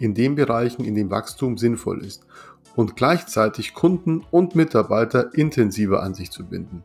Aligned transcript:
in 0.00 0.14
den 0.14 0.34
Bereichen, 0.34 0.84
in 0.84 0.96
denen 0.96 1.10
Wachstum 1.10 1.56
sinnvoll 1.56 2.04
ist 2.04 2.26
und 2.74 2.96
gleichzeitig 2.96 3.74
Kunden 3.74 4.24
und 4.30 4.56
Mitarbeiter 4.56 5.32
intensiver 5.34 6.02
an 6.02 6.14
sich 6.14 6.30
zu 6.30 6.46
binden. 6.46 6.82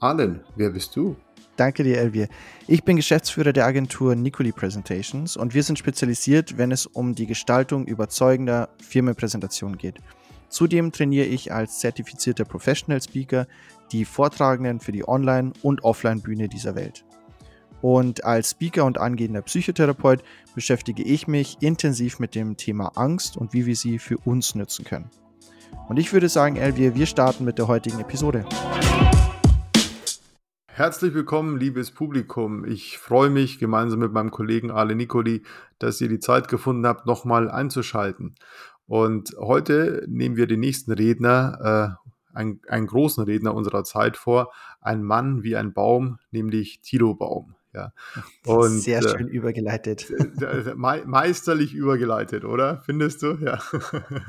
Allen, 0.00 0.40
wer 0.56 0.70
bist 0.70 0.94
du? 0.96 1.16
Danke 1.56 1.82
dir, 1.82 1.98
Elvier. 1.98 2.28
Ich 2.68 2.84
bin 2.84 2.96
Geschäftsführer 2.96 3.52
der 3.52 3.66
Agentur 3.66 4.14
Nicoli 4.14 4.52
Presentations 4.52 5.36
und 5.36 5.54
wir 5.54 5.64
sind 5.64 5.78
spezialisiert, 5.78 6.56
wenn 6.56 6.70
es 6.70 6.86
um 6.86 7.16
die 7.16 7.26
Gestaltung 7.26 7.84
überzeugender 7.86 8.68
Firmenpräsentationen 8.80 9.76
geht. 9.76 9.96
Zudem 10.48 10.92
trainiere 10.92 11.26
ich 11.26 11.52
als 11.52 11.80
zertifizierter 11.80 12.44
Professional 12.44 13.02
Speaker 13.02 13.46
die 13.90 14.04
Vortragenden 14.04 14.80
für 14.80 14.92
die 14.92 15.06
Online- 15.06 15.52
und 15.62 15.82
Offline-Bühne 15.82 16.48
dieser 16.48 16.74
Welt. 16.74 17.04
Und 17.80 18.24
als 18.24 18.50
Speaker 18.50 18.84
und 18.84 18.98
angehender 18.98 19.42
Psychotherapeut 19.42 20.22
beschäftige 20.54 21.02
ich 21.04 21.28
mich 21.28 21.58
intensiv 21.60 22.18
mit 22.18 22.34
dem 22.34 22.56
Thema 22.56 22.92
Angst 22.96 23.36
und 23.36 23.52
wie 23.52 23.66
wir 23.66 23.76
sie 23.76 23.98
für 23.98 24.18
uns 24.18 24.54
nutzen 24.54 24.84
können. 24.84 25.10
Und 25.88 25.98
ich 25.98 26.12
würde 26.12 26.28
sagen, 26.28 26.56
Elvier, 26.56 26.94
wir 26.96 27.06
starten 27.06 27.44
mit 27.44 27.58
der 27.58 27.68
heutigen 27.68 28.00
Episode. 28.00 28.44
Herzlich 30.66 31.14
willkommen, 31.14 31.58
liebes 31.58 31.90
Publikum. 31.90 32.64
Ich 32.64 32.98
freue 32.98 33.30
mich 33.30 33.58
gemeinsam 33.58 33.98
mit 34.00 34.12
meinem 34.12 34.30
Kollegen 34.30 34.70
Ale 34.70 34.94
Nicoli, 34.94 35.42
dass 35.78 36.00
ihr 36.00 36.08
die 36.08 36.20
Zeit 36.20 36.48
gefunden 36.48 36.86
habt, 36.86 37.06
nochmal 37.06 37.50
einzuschalten. 37.50 38.34
Und 38.86 39.34
heute 39.38 40.04
nehmen 40.08 40.36
wir 40.36 40.46
den 40.46 40.60
nächsten 40.60 40.92
Redner, 40.92 41.98
äh, 42.32 42.36
einen, 42.36 42.60
einen 42.68 42.86
großen 42.86 43.24
Redner 43.24 43.54
unserer 43.54 43.84
Zeit 43.84 44.16
vor, 44.16 44.52
ein 44.80 45.02
Mann 45.02 45.42
wie 45.42 45.56
ein 45.56 45.72
Baum, 45.72 46.18
nämlich 46.30 46.80
Tilo 46.80 47.14
Baum. 47.14 47.54
Ja. 47.78 47.92
Und, 48.44 48.80
Sehr 48.80 49.00
äh, 49.00 49.08
schön 49.08 49.28
äh, 49.28 49.30
übergeleitet. 49.30 50.06
Me 50.76 51.02
meisterlich 51.06 51.74
übergeleitet, 51.74 52.44
oder? 52.44 52.82
Findest 52.84 53.22
du? 53.22 53.38
Ja. 53.40 53.58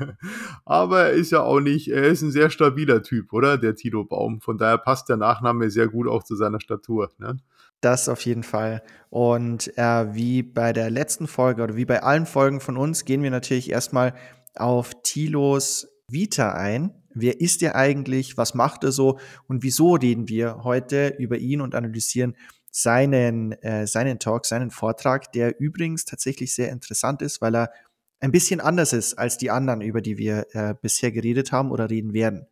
Aber 0.64 1.06
er 1.06 1.12
ist 1.12 1.32
ja 1.32 1.42
auch 1.42 1.60
nicht, 1.60 1.88
er 1.88 2.04
ist 2.04 2.22
ein 2.22 2.30
sehr 2.30 2.50
stabiler 2.50 3.02
Typ, 3.02 3.32
oder? 3.32 3.58
Der 3.58 3.74
Tito 3.74 4.04
Baum. 4.04 4.40
Von 4.40 4.58
daher 4.58 4.78
passt 4.78 5.08
der 5.08 5.16
Nachname 5.16 5.70
sehr 5.70 5.88
gut 5.88 6.06
auch 6.06 6.22
zu 6.22 6.36
seiner 6.36 6.60
Statur. 6.60 7.10
Ne? 7.18 7.38
Das 7.80 8.08
auf 8.08 8.20
jeden 8.24 8.42
Fall. 8.42 8.82
Und 9.08 9.76
äh, 9.76 10.14
wie 10.14 10.42
bei 10.42 10.72
der 10.72 10.90
letzten 10.90 11.26
Folge 11.26 11.62
oder 11.62 11.76
wie 11.76 11.86
bei 11.86 12.02
allen 12.02 12.26
Folgen 12.26 12.60
von 12.60 12.76
uns 12.76 13.04
gehen 13.04 13.22
wir 13.22 13.30
natürlich 13.30 13.70
erstmal 13.70 14.14
auf 14.54 14.92
Tilos 15.02 15.88
Vita 16.08 16.52
ein. 16.52 16.92
Wer 17.12 17.40
ist 17.40 17.62
er 17.62 17.74
eigentlich? 17.74 18.36
Was 18.36 18.54
macht 18.54 18.84
er 18.84 18.92
so? 18.92 19.18
Und 19.48 19.62
wieso 19.62 19.94
reden 19.94 20.28
wir 20.28 20.62
heute 20.62 21.16
über 21.18 21.38
ihn 21.38 21.60
und 21.60 21.74
analysieren 21.74 22.36
seinen, 22.70 23.52
äh, 23.62 23.86
seinen 23.86 24.18
Talk, 24.18 24.46
seinen 24.46 24.70
Vortrag, 24.70 25.32
der 25.32 25.58
übrigens 25.60 26.04
tatsächlich 26.04 26.54
sehr 26.54 26.70
interessant 26.70 27.22
ist, 27.22 27.40
weil 27.40 27.56
er 27.56 27.72
ein 28.20 28.32
bisschen 28.32 28.60
anders 28.60 28.92
ist 28.92 29.14
als 29.14 29.38
die 29.38 29.50
anderen, 29.50 29.80
über 29.80 30.02
die 30.02 30.18
wir 30.18 30.46
äh, 30.52 30.74
bisher 30.80 31.10
geredet 31.10 31.52
haben 31.52 31.70
oder 31.70 31.90
reden 31.90 32.12
werden. 32.12 32.46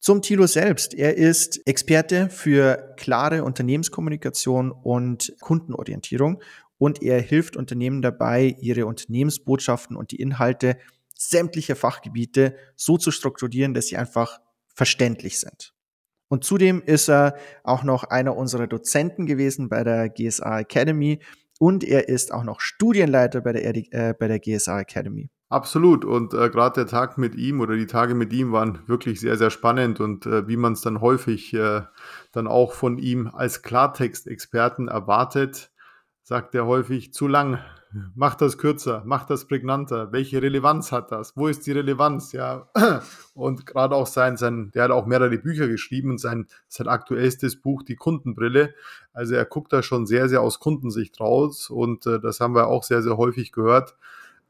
Zum 0.00 0.22
Thilo 0.22 0.46
selbst. 0.46 0.94
Er 0.94 1.16
ist 1.16 1.66
Experte 1.66 2.28
für 2.30 2.94
klare 2.96 3.44
Unternehmenskommunikation 3.44 4.70
und 4.70 5.34
Kundenorientierung 5.40 6.42
und 6.78 7.02
er 7.02 7.20
hilft 7.20 7.56
Unternehmen 7.56 8.02
dabei, 8.02 8.56
ihre 8.60 8.86
Unternehmensbotschaften 8.86 9.96
und 9.96 10.10
die 10.10 10.20
Inhalte 10.20 10.78
sämtlicher 11.14 11.76
Fachgebiete 11.76 12.56
so 12.76 12.98
zu 12.98 13.10
strukturieren, 13.10 13.74
dass 13.74 13.86
sie 13.86 13.96
einfach 13.96 14.38
verständlich 14.74 15.40
sind. 15.40 15.75
Und 16.28 16.44
zudem 16.44 16.82
ist 16.84 17.08
er 17.08 17.36
auch 17.62 17.82
noch 17.82 18.04
einer 18.04 18.36
unserer 18.36 18.66
Dozenten 18.66 19.26
gewesen 19.26 19.68
bei 19.68 19.84
der 19.84 20.08
GSA 20.08 20.60
Academy 20.60 21.20
und 21.58 21.84
er 21.84 22.08
ist 22.08 22.32
auch 22.32 22.44
noch 22.44 22.60
Studienleiter 22.60 23.40
bei 23.40 23.52
der, 23.52 23.74
äh, 23.74 24.14
bei 24.18 24.28
der 24.28 24.40
GSA 24.40 24.80
Academy. 24.80 25.30
Absolut. 25.48 26.04
Und 26.04 26.34
äh, 26.34 26.50
gerade 26.50 26.80
der 26.80 26.86
Tag 26.86 27.18
mit 27.18 27.36
ihm 27.36 27.60
oder 27.60 27.76
die 27.76 27.86
Tage 27.86 28.14
mit 28.14 28.32
ihm 28.32 28.50
waren 28.50 28.80
wirklich 28.88 29.20
sehr, 29.20 29.36
sehr 29.36 29.50
spannend. 29.50 30.00
Und 30.00 30.26
äh, 30.26 30.48
wie 30.48 30.56
man 30.56 30.72
es 30.72 30.80
dann 30.80 31.00
häufig 31.00 31.54
äh, 31.54 31.82
dann 32.32 32.48
auch 32.48 32.72
von 32.72 32.98
ihm 32.98 33.28
als 33.32 33.62
Klartextexperten 33.62 34.88
erwartet, 34.88 35.70
sagt 36.22 36.56
er 36.56 36.66
häufig 36.66 37.12
zu 37.12 37.28
lang, 37.28 37.60
mach 38.14 38.34
das 38.34 38.58
kürzer, 38.58 39.02
mach 39.04 39.24
das 39.24 39.46
prägnanter, 39.46 40.12
welche 40.12 40.42
Relevanz 40.42 40.92
hat 40.92 41.12
das, 41.12 41.36
wo 41.36 41.48
ist 41.48 41.66
die 41.66 41.72
Relevanz, 41.72 42.32
ja, 42.32 42.68
und 43.34 43.66
gerade 43.66 43.94
auch 43.94 44.06
sein, 44.06 44.36
sein, 44.36 44.70
der 44.74 44.84
hat 44.84 44.90
auch 44.90 45.06
mehrere 45.06 45.38
Bücher 45.38 45.68
geschrieben 45.68 46.10
und 46.10 46.18
sein, 46.18 46.46
sein 46.68 46.88
aktuellstes 46.88 47.60
Buch, 47.60 47.82
die 47.82 47.96
Kundenbrille, 47.96 48.74
also 49.12 49.34
er 49.34 49.44
guckt 49.44 49.72
da 49.72 49.82
schon 49.82 50.06
sehr, 50.06 50.28
sehr 50.28 50.42
aus 50.42 50.60
Kundensicht 50.60 51.20
raus 51.20 51.70
und 51.70 52.06
äh, 52.06 52.20
das 52.20 52.40
haben 52.40 52.54
wir 52.54 52.68
auch 52.68 52.82
sehr, 52.82 53.02
sehr 53.02 53.16
häufig 53.16 53.52
gehört, 53.52 53.96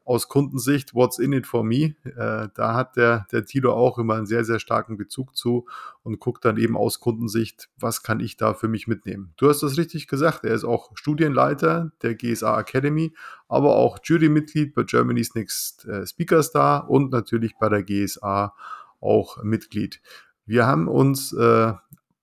aus 0.07 0.29
Kundensicht, 0.29 0.93
what's 0.93 1.19
in 1.19 1.33
it 1.33 1.45
for 1.45 1.65
me? 1.65 1.95
Äh, 2.05 2.47
da 2.55 2.73
hat 2.73 2.95
der, 2.95 3.27
der 3.33 3.43
Tilo 3.43 3.73
auch 3.73 3.97
immer 3.97 4.15
einen 4.15 4.25
sehr, 4.25 4.45
sehr 4.45 4.59
starken 4.59 4.95
Bezug 4.95 5.35
zu 5.35 5.67
und 6.01 6.21
guckt 6.21 6.45
dann 6.45 6.55
eben 6.55 6.77
aus 6.77 7.01
Kundensicht, 7.01 7.67
was 7.77 8.03
kann 8.03 8.21
ich 8.21 8.37
da 8.37 8.53
für 8.53 8.69
mich 8.69 8.87
mitnehmen? 8.87 9.33
Du 9.35 9.49
hast 9.49 9.63
das 9.63 9.77
richtig 9.77 10.07
gesagt, 10.07 10.45
er 10.45 10.55
ist 10.55 10.63
auch 10.63 10.91
Studienleiter 10.95 11.91
der 12.03 12.15
GSA 12.15 12.57
Academy, 12.57 13.13
aber 13.49 13.75
auch 13.75 13.99
Jurymitglied 14.01 14.73
bei 14.73 14.83
Germany's 14.83 15.35
Next 15.35 15.85
äh, 15.85 16.07
Speaker 16.07 16.41
Star 16.41 16.89
und 16.89 17.11
natürlich 17.11 17.57
bei 17.59 17.67
der 17.67 17.83
GSA 17.83 18.55
auch 19.01 19.43
Mitglied. 19.43 20.01
Wir 20.45 20.65
haben 20.65 20.87
uns 20.87 21.33
äh, 21.33 21.73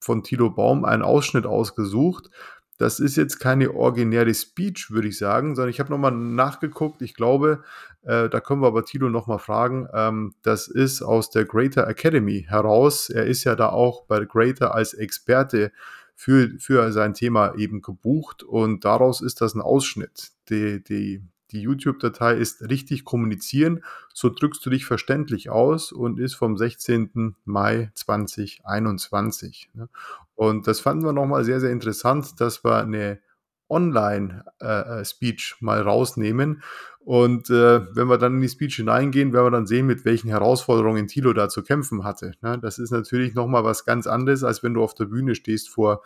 von 0.00 0.22
Tilo 0.22 0.48
Baum 0.48 0.86
einen 0.86 1.02
Ausschnitt 1.02 1.44
ausgesucht, 1.44 2.30
das 2.78 2.98
ist 2.98 3.16
jetzt 3.16 3.38
keine 3.38 3.74
originäre 3.74 4.34
Speech, 4.34 4.90
würde 4.90 5.08
ich 5.08 5.18
sagen, 5.18 5.54
sondern 5.54 5.70
ich 5.70 5.80
habe 5.80 5.90
nochmal 5.90 6.12
nachgeguckt. 6.12 7.02
Ich 7.02 7.14
glaube, 7.14 7.62
äh, 8.02 8.28
da 8.28 8.40
können 8.40 8.62
wir 8.62 8.66
aber 8.66 8.84
Tilo 8.84 9.08
nochmal 9.08 9.38
fragen. 9.38 9.88
Ähm, 9.92 10.34
das 10.42 10.68
ist 10.68 11.02
aus 11.02 11.30
der 11.30 11.44
Greater 11.44 11.86
Academy 11.86 12.44
heraus. 12.48 13.10
Er 13.10 13.26
ist 13.26 13.44
ja 13.44 13.54
da 13.54 13.68
auch 13.68 14.06
bei 14.06 14.24
Greater 14.24 14.74
als 14.74 14.94
Experte 14.94 15.72
für, 16.16 16.50
für 16.58 16.92
sein 16.92 17.14
Thema 17.14 17.54
eben 17.56 17.82
gebucht 17.82 18.42
und 18.42 18.84
daraus 18.84 19.20
ist 19.20 19.40
das 19.40 19.54
ein 19.54 19.60
Ausschnitt. 19.60 20.30
Die, 20.48 20.82
die, 20.82 21.22
die 21.54 21.62
YouTube-Datei 21.62 22.34
ist 22.34 22.68
richtig 22.68 23.04
kommunizieren, 23.04 23.82
so 24.12 24.28
drückst 24.28 24.64
du 24.66 24.70
dich 24.70 24.84
verständlich 24.84 25.50
aus 25.50 25.92
und 25.92 26.20
ist 26.20 26.34
vom 26.34 26.56
16. 26.56 27.36
Mai 27.44 27.90
2021. 27.94 29.70
Ne? 29.74 29.88
Und 30.34 30.66
das 30.66 30.80
fanden 30.80 31.04
wir 31.04 31.12
nochmal 31.12 31.44
sehr, 31.44 31.60
sehr 31.60 31.70
interessant, 31.70 32.40
dass 32.40 32.64
wir 32.64 32.76
eine 32.76 33.20
Online-Speech 33.68 35.56
äh, 35.60 35.64
mal 35.64 35.80
rausnehmen. 35.80 36.62
Und 37.00 37.50
äh, 37.50 37.94
wenn 37.94 38.08
wir 38.08 38.18
dann 38.18 38.34
in 38.36 38.40
die 38.40 38.48
Speech 38.48 38.76
hineingehen, 38.76 39.32
werden 39.32 39.46
wir 39.46 39.50
dann 39.50 39.66
sehen, 39.66 39.86
mit 39.86 40.04
welchen 40.04 40.28
Herausforderungen 40.28 41.06
Tilo 41.06 41.32
da 41.32 41.48
zu 41.48 41.62
kämpfen 41.62 42.04
hatte. 42.04 42.32
Ne? 42.40 42.58
Das 42.58 42.78
ist 42.78 42.90
natürlich 42.90 43.34
nochmal 43.34 43.64
was 43.64 43.84
ganz 43.84 44.06
anderes, 44.06 44.42
als 44.44 44.62
wenn 44.62 44.74
du 44.74 44.82
auf 44.82 44.94
der 44.94 45.06
Bühne 45.06 45.34
stehst 45.34 45.68
vor 45.68 46.02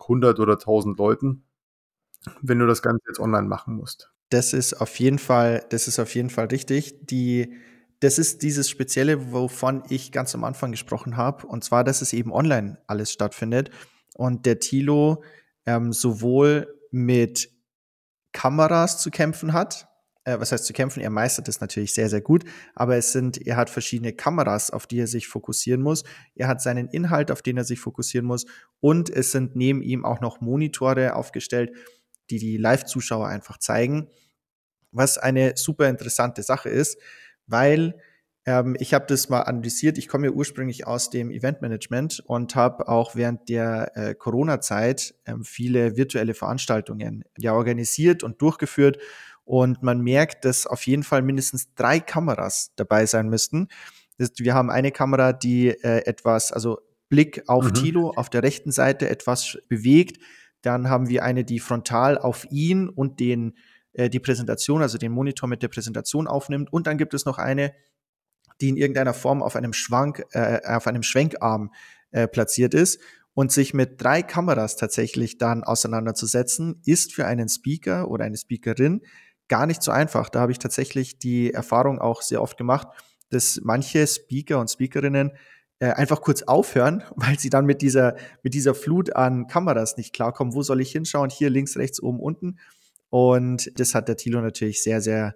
100 0.00 0.38
oder 0.38 0.54
1000 0.54 0.98
Leuten, 0.98 1.44
wenn 2.42 2.58
du 2.58 2.66
das 2.66 2.82
Ganze 2.82 3.02
jetzt 3.08 3.20
online 3.20 3.48
machen 3.48 3.74
musst. 3.74 4.12
Das 4.28 4.52
ist 4.52 4.74
auf 4.74 4.98
jeden 4.98 5.18
Fall, 5.18 5.64
das 5.70 5.86
ist 5.88 5.98
auf 5.98 6.14
jeden 6.14 6.30
Fall 6.30 6.46
richtig. 6.46 7.06
Die, 7.06 7.54
das 8.00 8.18
ist 8.18 8.42
dieses 8.42 8.68
Spezielle, 8.68 9.32
wovon 9.32 9.82
ich 9.88 10.12
ganz 10.12 10.34
am 10.34 10.44
Anfang 10.44 10.72
gesprochen 10.72 11.16
habe, 11.16 11.46
und 11.46 11.62
zwar, 11.62 11.84
dass 11.84 12.02
es 12.02 12.12
eben 12.12 12.32
online 12.32 12.78
alles 12.86 13.12
stattfindet. 13.12 13.70
Und 14.14 14.46
der 14.46 14.58
Tilo 14.58 15.22
ähm, 15.66 15.92
sowohl 15.92 16.74
mit 16.90 17.50
Kameras 18.32 19.00
zu 19.00 19.10
kämpfen 19.10 19.52
hat, 19.52 19.88
äh, 20.24 20.38
was 20.40 20.52
heißt 20.52 20.64
zu 20.64 20.72
kämpfen, 20.72 21.00
er 21.00 21.10
meistert 21.10 21.48
es 21.48 21.60
natürlich 21.60 21.94
sehr, 21.94 22.08
sehr 22.08 22.20
gut, 22.20 22.44
aber 22.74 22.96
es 22.96 23.12
sind, 23.12 23.46
er 23.46 23.56
hat 23.56 23.70
verschiedene 23.70 24.12
Kameras, 24.12 24.70
auf 24.70 24.86
die 24.86 24.98
er 24.98 25.06
sich 25.06 25.28
fokussieren 25.28 25.80
muss, 25.80 26.04
er 26.34 26.48
hat 26.48 26.60
seinen 26.60 26.88
Inhalt, 26.88 27.30
auf 27.30 27.42
den 27.42 27.56
er 27.56 27.64
sich 27.64 27.80
fokussieren 27.80 28.26
muss. 28.26 28.44
Und 28.80 29.08
es 29.08 29.32
sind 29.32 29.56
neben 29.56 29.82
ihm 29.82 30.04
auch 30.04 30.20
noch 30.20 30.40
Monitore 30.40 31.14
aufgestellt, 31.14 31.72
die 32.30 32.38
die 32.38 32.56
Live-Zuschauer 32.56 33.28
einfach 33.28 33.58
zeigen, 33.58 34.08
was 34.90 35.18
eine 35.18 35.56
super 35.56 35.88
interessante 35.88 36.42
Sache 36.42 36.68
ist, 36.68 36.98
weil 37.46 38.00
ähm, 38.46 38.76
ich 38.78 38.94
habe 38.94 39.06
das 39.08 39.28
mal 39.28 39.42
analysiert. 39.42 39.98
Ich 39.98 40.08
komme 40.08 40.28
ja 40.28 40.32
ursprünglich 40.32 40.86
aus 40.86 41.10
dem 41.10 41.30
Eventmanagement 41.30 42.22
und 42.26 42.54
habe 42.54 42.88
auch 42.88 43.16
während 43.16 43.48
der 43.48 43.92
äh, 43.96 44.14
Corona-Zeit 44.14 45.14
ähm, 45.26 45.44
viele 45.44 45.96
virtuelle 45.96 46.34
Veranstaltungen 46.34 47.24
ja 47.36 47.52
organisiert 47.52 48.22
und 48.22 48.40
durchgeführt. 48.40 48.98
Und 49.44 49.82
man 49.82 50.00
merkt, 50.00 50.44
dass 50.44 50.66
auf 50.66 50.86
jeden 50.86 51.02
Fall 51.02 51.22
mindestens 51.22 51.74
drei 51.74 52.00
Kameras 52.00 52.72
dabei 52.76 53.06
sein 53.06 53.28
müssten. 53.28 53.68
wir 54.18 54.54
haben 54.54 54.70
eine 54.70 54.92
Kamera, 54.92 55.32
die 55.32 55.68
äh, 55.68 56.04
etwas, 56.06 56.52
also 56.52 56.80
Blick 57.08 57.44
auf 57.46 57.66
mhm. 57.66 57.74
Tilo 57.74 58.12
auf 58.16 58.30
der 58.30 58.42
rechten 58.42 58.72
Seite 58.72 59.08
etwas 59.08 59.58
bewegt. 59.68 60.20
Dann 60.62 60.88
haben 60.88 61.08
wir 61.08 61.22
eine, 61.22 61.44
die 61.44 61.60
frontal 61.60 62.18
auf 62.18 62.46
ihn 62.50 62.88
und 62.88 63.20
den, 63.20 63.56
äh, 63.92 64.10
die 64.10 64.20
Präsentation, 64.20 64.82
also 64.82 64.98
den 64.98 65.12
Monitor 65.12 65.48
mit 65.48 65.62
der 65.62 65.68
Präsentation 65.68 66.26
aufnimmt. 66.26 66.72
Und 66.72 66.86
dann 66.86 66.98
gibt 66.98 67.14
es 67.14 67.24
noch 67.24 67.38
eine, 67.38 67.72
die 68.60 68.68
in 68.68 68.76
irgendeiner 68.76 69.14
Form 69.14 69.42
auf 69.42 69.56
einem 69.56 69.72
Schwank, 69.72 70.24
äh, 70.32 70.60
auf 70.64 70.86
einem 70.86 71.02
Schwenkarm 71.02 71.72
äh, 72.10 72.26
platziert 72.26 72.74
ist. 72.74 73.00
Und 73.34 73.52
sich 73.52 73.74
mit 73.74 74.02
drei 74.02 74.22
Kameras 74.22 74.76
tatsächlich 74.76 75.36
dann 75.36 75.62
auseinanderzusetzen, 75.62 76.80
ist 76.86 77.12
für 77.12 77.26
einen 77.26 77.50
Speaker 77.50 78.10
oder 78.10 78.24
eine 78.24 78.38
Speakerin 78.38 79.02
gar 79.48 79.66
nicht 79.66 79.82
so 79.82 79.90
einfach. 79.90 80.30
Da 80.30 80.40
habe 80.40 80.52
ich 80.52 80.58
tatsächlich 80.58 81.18
die 81.18 81.52
Erfahrung 81.52 81.98
auch 81.98 82.22
sehr 82.22 82.40
oft 82.40 82.56
gemacht, 82.56 82.88
dass 83.28 83.60
manche 83.62 84.06
Speaker 84.06 84.58
und 84.58 84.70
Speakerinnen 84.70 85.32
äh, 85.78 85.92
einfach 85.92 86.20
kurz 86.20 86.42
aufhören, 86.42 87.04
weil 87.16 87.38
sie 87.38 87.50
dann 87.50 87.66
mit 87.66 87.82
dieser, 87.82 88.16
mit 88.42 88.54
dieser 88.54 88.74
Flut 88.74 89.14
an 89.14 89.46
Kameras 89.46 89.96
nicht 89.96 90.12
klarkommen. 90.12 90.54
Wo 90.54 90.62
soll 90.62 90.80
ich 90.80 90.92
hinschauen? 90.92 91.30
Hier 91.30 91.50
links, 91.50 91.76
rechts, 91.76 92.02
oben, 92.02 92.20
unten. 92.20 92.58
Und 93.10 93.78
das 93.78 93.94
hat 93.94 94.08
der 94.08 94.16
Thilo 94.16 94.40
natürlich 94.40 94.82
sehr, 94.82 95.00
sehr 95.00 95.34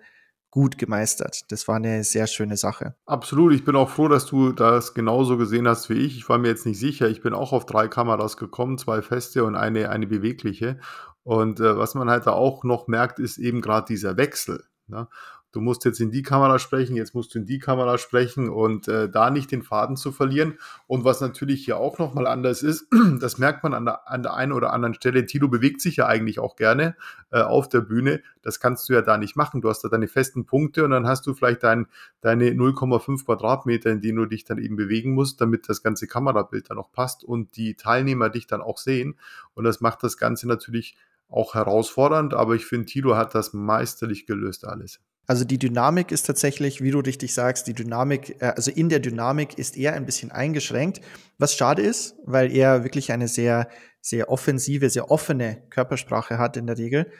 gut 0.51 0.79
gemeistert. 0.79 1.51
Das 1.53 1.69
war 1.69 1.77
eine 1.77 2.03
sehr 2.03 2.27
schöne 2.27 2.57
Sache. 2.57 2.97
Absolut. 3.07 3.53
Ich 3.53 3.65
bin 3.65 3.77
auch 3.77 3.89
froh, 3.89 4.09
dass 4.09 4.27
du 4.27 4.53
das 4.53 4.95
genauso 4.95 5.37
gesehen 5.37 5.69
hast 5.69 5.89
wie 5.91 5.95
ich. 5.95 6.17
Ich 6.17 6.29
war 6.29 6.39
mir 6.39 6.49
jetzt 6.49 6.67
nicht 6.67 6.81
sicher. 6.81 7.09
Ich 7.09 7.23
bin 7.23 7.35
auch 7.35 7.53
auf 7.53 7.67
drei 7.67 7.87
Kameras 7.87 8.37
gekommen, 8.37 8.77
zwei 8.77 9.01
feste 9.03 9.45
und 9.45 9.55
eine, 9.55 9.91
eine 9.91 10.09
bewegliche. 10.09 10.81
Und 11.23 11.61
äh, 11.61 11.77
was 11.77 11.95
man 11.95 12.11
halt 12.11 12.27
da 12.27 12.33
auch 12.33 12.65
noch 12.65 12.89
merkt, 12.89 13.21
ist 13.21 13.39
eben 13.39 13.61
gerade 13.61 13.87
dieser 13.87 14.17
Wechsel. 14.17 14.65
Ne? 14.89 15.07
Du 15.53 15.61
musst 15.61 15.85
jetzt 15.85 16.01
in 16.01 16.11
die 16.11 16.23
Kamera 16.23 16.59
sprechen, 16.59 16.97
jetzt 16.97 17.15
musst 17.15 17.35
du 17.35 17.39
in 17.39 17.47
die 17.47 17.59
Kamera 17.59 17.99
sprechen 17.99 18.49
und 18.49 18.89
äh, 18.89 19.09
da 19.09 19.31
nicht 19.31 19.51
den 19.51 19.63
Faden 19.63 19.97
zu 19.97 20.13
verlieren. 20.13 20.59
Und 20.87 21.05
was 21.05 21.21
natürlich 21.21 21.65
hier 21.65 21.77
auch 21.79 21.99
nochmal 21.99 22.27
anders 22.27 22.63
ist, 22.63 22.87
das 23.21 23.39
merkt 23.39 23.63
man 23.63 23.75
an 23.75 23.85
der, 23.85 24.09
an 24.09 24.23
der 24.23 24.35
einen 24.35 24.53
oder 24.53 24.73
anderen 24.73 24.95
Stelle. 24.95 25.27
Tilo 25.27 25.49
bewegt 25.49 25.81
sich 25.81 25.97
ja 25.97 26.07
eigentlich 26.07 26.39
auch 26.39 26.57
gerne 26.57 26.97
äh, 27.31 27.41
auf 27.41 27.69
der 27.69 27.81
Bühne. 27.81 28.23
Das 28.43 28.61
kannst 28.61 28.89
du 28.89 28.93
ja 28.93 29.03
da 29.03 29.19
nicht 29.19 29.37
machen. 29.37 29.61
Du 29.61 29.69
hast 29.69 29.83
da 29.83 29.89
deine 29.89 30.09
festen 30.09 30.47
Punkte 30.47 30.85
und 30.85 30.91
dann 30.91 31.07
hast 31.07 31.27
du 31.27 31.35
vielleicht 31.35 31.63
dein, 31.63 31.87
deine 32.21 32.51
0,5 32.51 33.25
Quadratmeter, 33.25 33.91
in 33.91 34.01
denen 34.01 34.19
du 34.19 34.27
dich 34.27 34.45
dann 34.45 34.59
eben 34.59 34.77
bewegen 34.77 35.15
musst, 35.15 35.41
damit 35.41 35.69
das 35.69 35.83
ganze 35.83 36.07
Kamerabild 36.07 36.71
dann 36.71 36.79
auch 36.79 36.93
passt 36.93 37.25
und 37.25 37.57
die 37.57 37.75
Teilnehmer 37.75 38.31
dich 38.31 38.47
dann 38.47 38.63
auch 38.63 38.79
sehen. 38.79 39.17
Und 39.55 39.65
das 39.65 39.81
macht 39.81 40.03
das 40.03 40.17
Ganze 40.17 40.49
natürlich 40.49 40.97
auch 41.29 41.55
herausfordernd, 41.55 42.35
aber 42.35 42.57
ich 42.57 42.67
finde, 42.67 42.87
Tilo 42.87 43.17
hat 43.17 43.35
das 43.35 43.53
meisterlich 43.53 44.27
gelöst 44.27 44.67
alles. 44.67 45.01
Also 45.27 45.45
die 45.45 45.59
Dynamik 45.59 46.11
ist 46.11 46.25
tatsächlich, 46.25 46.83
wie 46.83 46.91
du 46.91 46.99
richtig 46.99 47.35
sagst, 47.35 47.67
die 47.67 47.75
Dynamik, 47.75 48.41
äh, 48.43 48.47
also 48.57 48.71
in 48.71 48.89
der 48.89 48.99
Dynamik 48.99 49.59
ist 49.59 49.77
er 49.77 49.95
ein 49.95 50.07
bisschen 50.07 50.31
eingeschränkt, 50.31 51.01
was 51.39 51.55
schade 51.55 51.83
ist, 51.83 52.17
weil 52.25 52.53
er 52.55 52.85
wirklich 52.85 53.13
eine 53.13 53.29
sehr, 53.29 53.69
sehr 54.01 54.29
offensive, 54.29 54.91
sehr 54.91 55.11
offene 55.11 55.63
Körpersprache 55.71 56.39
hat 56.39 56.57
in 56.57 56.67
der 56.67 56.79
Regel. 56.79 57.11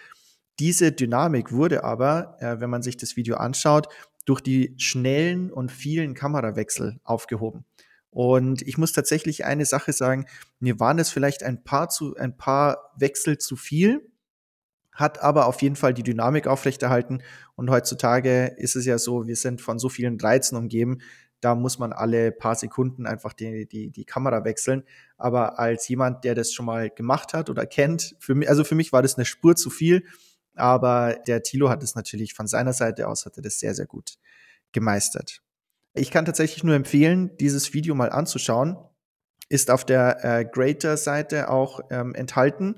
Diese 0.59 0.93
Dynamik 0.93 1.53
wurde 1.53 1.85
aber, 1.85 2.37
äh, 2.41 2.61
wenn 2.61 2.71
man 2.71 2.83
sich 2.83 2.97
das 2.97 3.17
Video 3.17 3.37
anschaut, 3.37 3.89
durch 4.27 4.41
die 4.41 4.75
schnellen 4.77 5.51
und 5.51 5.73
vielen 5.73 6.15
Kamerawechsel 6.15 7.01
aufgehoben. 7.05 7.65
Und 8.11 8.63
ich 8.63 8.77
muss 8.77 8.93
tatsächlich 8.93 9.45
eine 9.45 9.65
Sache 9.65 9.93
sagen, 9.93 10.27
mir 10.59 10.81
waren 10.81 10.99
es 10.99 11.11
vielleicht 11.11 11.43
ein 11.43 11.63
paar 11.63 11.89
zu, 11.89 12.17
ein 12.17 12.37
paar 12.37 12.93
Wechsel 12.97 13.39
zu 13.39 13.57
viel, 13.57 14.11
hat 15.01 15.23
aber 15.23 15.47
auf 15.47 15.63
jeden 15.63 15.77
Fall 15.77 15.95
die 15.95 16.03
Dynamik 16.03 16.47
aufrechterhalten. 16.47 17.23
Und 17.57 17.71
heutzutage 17.71 18.55
ist 18.59 18.77
es 18.77 18.85
ja 18.85 18.99
so, 18.99 19.27
wir 19.27 19.37
sind 19.37 19.61
von 19.61 19.79
so 19.79 19.89
vielen 19.89 20.21
Reizen 20.21 20.57
umgeben, 20.57 20.99
da 21.41 21.55
muss 21.55 21.79
man 21.79 21.93
alle 21.93 22.33
paar 22.33 22.55
Sekunden 22.55 23.07
einfach 23.07 23.33
die, 23.33 23.67
die, 23.67 23.91
die 23.91 24.05
Kamera 24.05 24.45
wechseln. 24.45 24.85
Aber 25.17 25.59
als 25.59 25.89
jemand, 25.89 26.25
der 26.25 26.35
das 26.35 26.53
schon 26.53 26.67
mal 26.67 26.91
gemacht 26.91 27.33
hat 27.33 27.49
oder 27.49 27.67
kennt, 27.67 28.15
für 28.19 28.35
mich, 28.35 28.49
also 28.49 28.63
für 28.63 28.75
mich 28.75 28.93
war 28.93 29.03
das 29.03 29.17
eine 29.17 29.25
Spur 29.25 29.57
zu 29.57 29.71
viel. 29.71 30.05
Aber 30.55 31.17
der 31.27 31.43
Tilo 31.43 31.71
hat 31.71 31.83
es 31.83 31.95
natürlich 31.95 32.35
von 32.35 32.47
seiner 32.47 32.75
Seite 32.75 33.09
aus, 33.09 33.25
hatte 33.25 33.41
das 33.41 33.59
sehr, 33.59 33.75
sehr 33.75 33.87
gut 33.87 34.19
gemeistert. 34.73 35.41
Ich 35.95 36.11
kann 36.11 36.27
tatsächlich 36.27 36.63
nur 36.63 36.75
empfehlen, 36.75 37.37
dieses 37.39 37.73
Video 37.73 37.95
mal 37.95 38.11
anzuschauen. 38.11 38.77
Ist 39.49 39.71
auf 39.71 39.85
der 39.85 40.25
äh, 40.25 40.45
Greater-Seite 40.45 41.49
auch 41.49 41.81
ähm, 41.91 42.15
enthalten. 42.15 42.77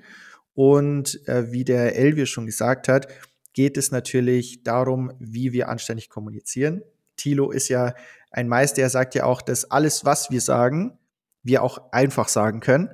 Und 0.55 1.27
äh, 1.29 1.51
wie 1.51 1.65
der 1.65 1.97
Elvier 1.97 2.27
schon 2.27 2.47
gesagt 2.47 2.89
hat, 2.89 3.09
geht 3.55 3.77
es 3.77 3.91
natürlich 3.91 4.63
darum, 4.63 5.13
wie 5.19 5.53
wir 5.53 5.69
anständig 5.69 6.09
kommunizieren. 6.09 6.83
Thilo 7.17 7.51
ist 7.51 7.69
ja 7.69 7.95
ein 8.31 8.49
Meister, 8.49 8.83
er 8.83 8.91
sagt 8.91 9.15
ja 9.15 9.25
auch, 9.25 9.43
dass 9.43 9.71
alles, 9.71 10.05
was 10.05 10.31
wir 10.31 10.41
sagen, 10.41 10.99
wir 11.43 11.63
auch 11.63 11.93
einfach 11.93 12.29
sagen 12.29 12.61
können. 12.61 12.89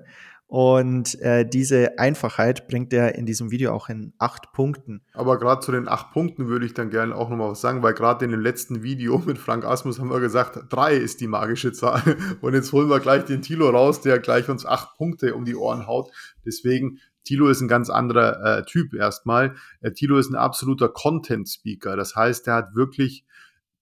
Und 0.48 1.20
äh, 1.20 1.46
diese 1.46 1.98
Einfachheit 1.98 2.68
bringt 2.68 2.94
er 2.94 3.16
in 3.16 3.26
diesem 3.26 3.50
Video 3.50 3.74
auch 3.74 3.90
in 3.90 4.14
acht 4.16 4.50
Punkten. 4.52 5.02
Aber 5.12 5.38
gerade 5.38 5.60
zu 5.60 5.72
den 5.72 5.88
acht 5.88 6.10
Punkten 6.12 6.48
würde 6.48 6.64
ich 6.64 6.72
dann 6.72 6.88
gerne 6.88 7.14
auch 7.14 7.28
nochmal 7.28 7.50
was 7.50 7.60
sagen, 7.60 7.82
weil 7.82 7.92
gerade 7.92 8.24
in 8.24 8.30
dem 8.30 8.40
letzten 8.40 8.82
Video 8.82 9.18
mit 9.26 9.36
Frank 9.36 9.66
Asmus 9.66 10.00
haben 10.00 10.10
wir 10.10 10.20
gesagt, 10.20 10.58
drei 10.70 10.94
ist 10.94 11.20
die 11.20 11.26
magische 11.26 11.72
Zahl. 11.72 12.16
Und 12.40 12.54
jetzt 12.54 12.72
holen 12.72 12.88
wir 12.88 12.98
gleich 12.98 13.26
den 13.26 13.42
Tilo 13.42 13.68
raus, 13.68 14.00
der 14.00 14.20
gleich 14.20 14.48
uns 14.48 14.64
acht 14.64 14.96
Punkte 14.96 15.34
um 15.34 15.44
die 15.44 15.54
Ohren 15.54 15.86
haut. 15.86 16.10
Deswegen 16.46 16.98
Tilo 17.24 17.48
ist 17.48 17.60
ein 17.60 17.68
ganz 17.68 17.90
anderer 17.90 18.58
äh, 18.58 18.64
Typ 18.64 18.94
erstmal. 18.94 19.54
Äh, 19.80 19.92
Tilo 19.92 20.18
ist 20.18 20.30
ein 20.30 20.36
absoluter 20.36 20.88
Content-Speaker. 20.88 21.96
Das 21.96 22.16
heißt, 22.16 22.46
er 22.48 22.54
hat 22.54 22.74
wirklich 22.74 23.24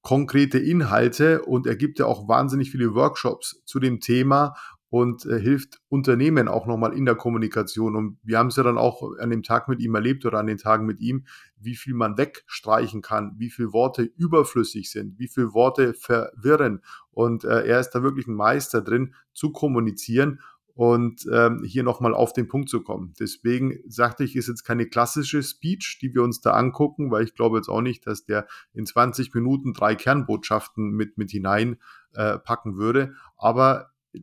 konkrete 0.03 0.59
Inhalte 0.59 1.43
und 1.43 1.67
er 1.67 1.75
gibt 1.75 1.99
ja 1.99 2.07
auch 2.07 2.29
wahnsinnig 2.29 2.71
viele 2.71 2.95
Workshops 2.95 3.61
zu 3.65 3.81
dem 3.81 4.01
Thema 4.01 4.55
und 4.89 5.27
äh, 5.27 5.41
hilft 5.41 5.81
Unternehmen 5.89 6.49
auch 6.49 6.67
nochmal 6.67 6.93
in 6.93 7.05
der 7.05 7.17
Kommunikation. 7.17 7.97
Und 7.97 8.19
wir 8.23 8.39
haben 8.39 8.47
es 8.49 8.57
ja 8.57 8.63
dann 8.63 8.79
auch 8.79 9.03
an 9.19 9.31
dem 9.31 9.43
Tag 9.43 9.69
mit 9.69 9.81
ihm 9.81 9.95
erlebt 9.95 10.25
oder 10.25 10.39
an 10.39 10.47
den 10.47 10.59
Tagen 10.59 10.87
mit 10.87 11.01
ihm, 11.01 11.27
wie 11.59 11.75
viel 11.75 11.95
man 11.95 12.17
wegstreichen 12.17 13.03
kann, 13.03 13.35
wie 13.37 13.51
viele 13.51 13.73
Worte 13.73 14.03
überflüssig 14.03 14.91
sind, 14.91 15.19
wie 15.19 15.29
viele 15.29 15.53
Worte 15.55 15.93
verwirren. 15.95 16.83
Und 17.11 17.45
äh, 17.45 17.67
er 17.67 17.81
ist 17.81 17.91
da 17.91 18.03
wirklich 18.03 18.27
ein 18.27 18.35
Meister 18.35 18.83
drin, 18.83 19.15
zu 19.33 19.51
kommunizieren 19.51 20.41
und 20.77 21.27
ähm, 21.33 21.65
hier 21.65 21.83
nochmal 21.83 22.13
auf 22.13 22.35
den 22.35 22.49
Punkt 22.49 22.69
zu 22.69 22.83
kommen. 22.83 23.15
Deswegen 23.19 23.79
sagte 23.89 24.25
ich, 24.25 24.37
ist 24.37 24.49
jetzt 24.49 24.63
keine 24.63 24.85
klassische 24.85 25.43
Speech, 25.43 25.99
die 26.03 26.15
wir 26.15 26.23
uns 26.23 26.43
da 26.43 26.51
angucken, 26.53 27.11
weil 27.11 27.25
ich 27.25 27.35
glaube 27.35 27.57
jetzt 27.57 27.71
auch 27.71 27.81
nicht, 27.81 28.07
dass 28.07 28.27
der 28.27 28.47
in 28.75 28.85
20 28.85 29.33
Minuten 29.33 29.73
drei 29.73 29.95
Kernbotschaften 29.95 30.91
mit, 30.91 31.17
mit 31.17 31.31
hinein 31.31 31.79
äh, 32.13 32.39
packen 32.39 32.77
würde. 32.77 33.15
Aber 33.39 33.93
äh, 34.13 34.21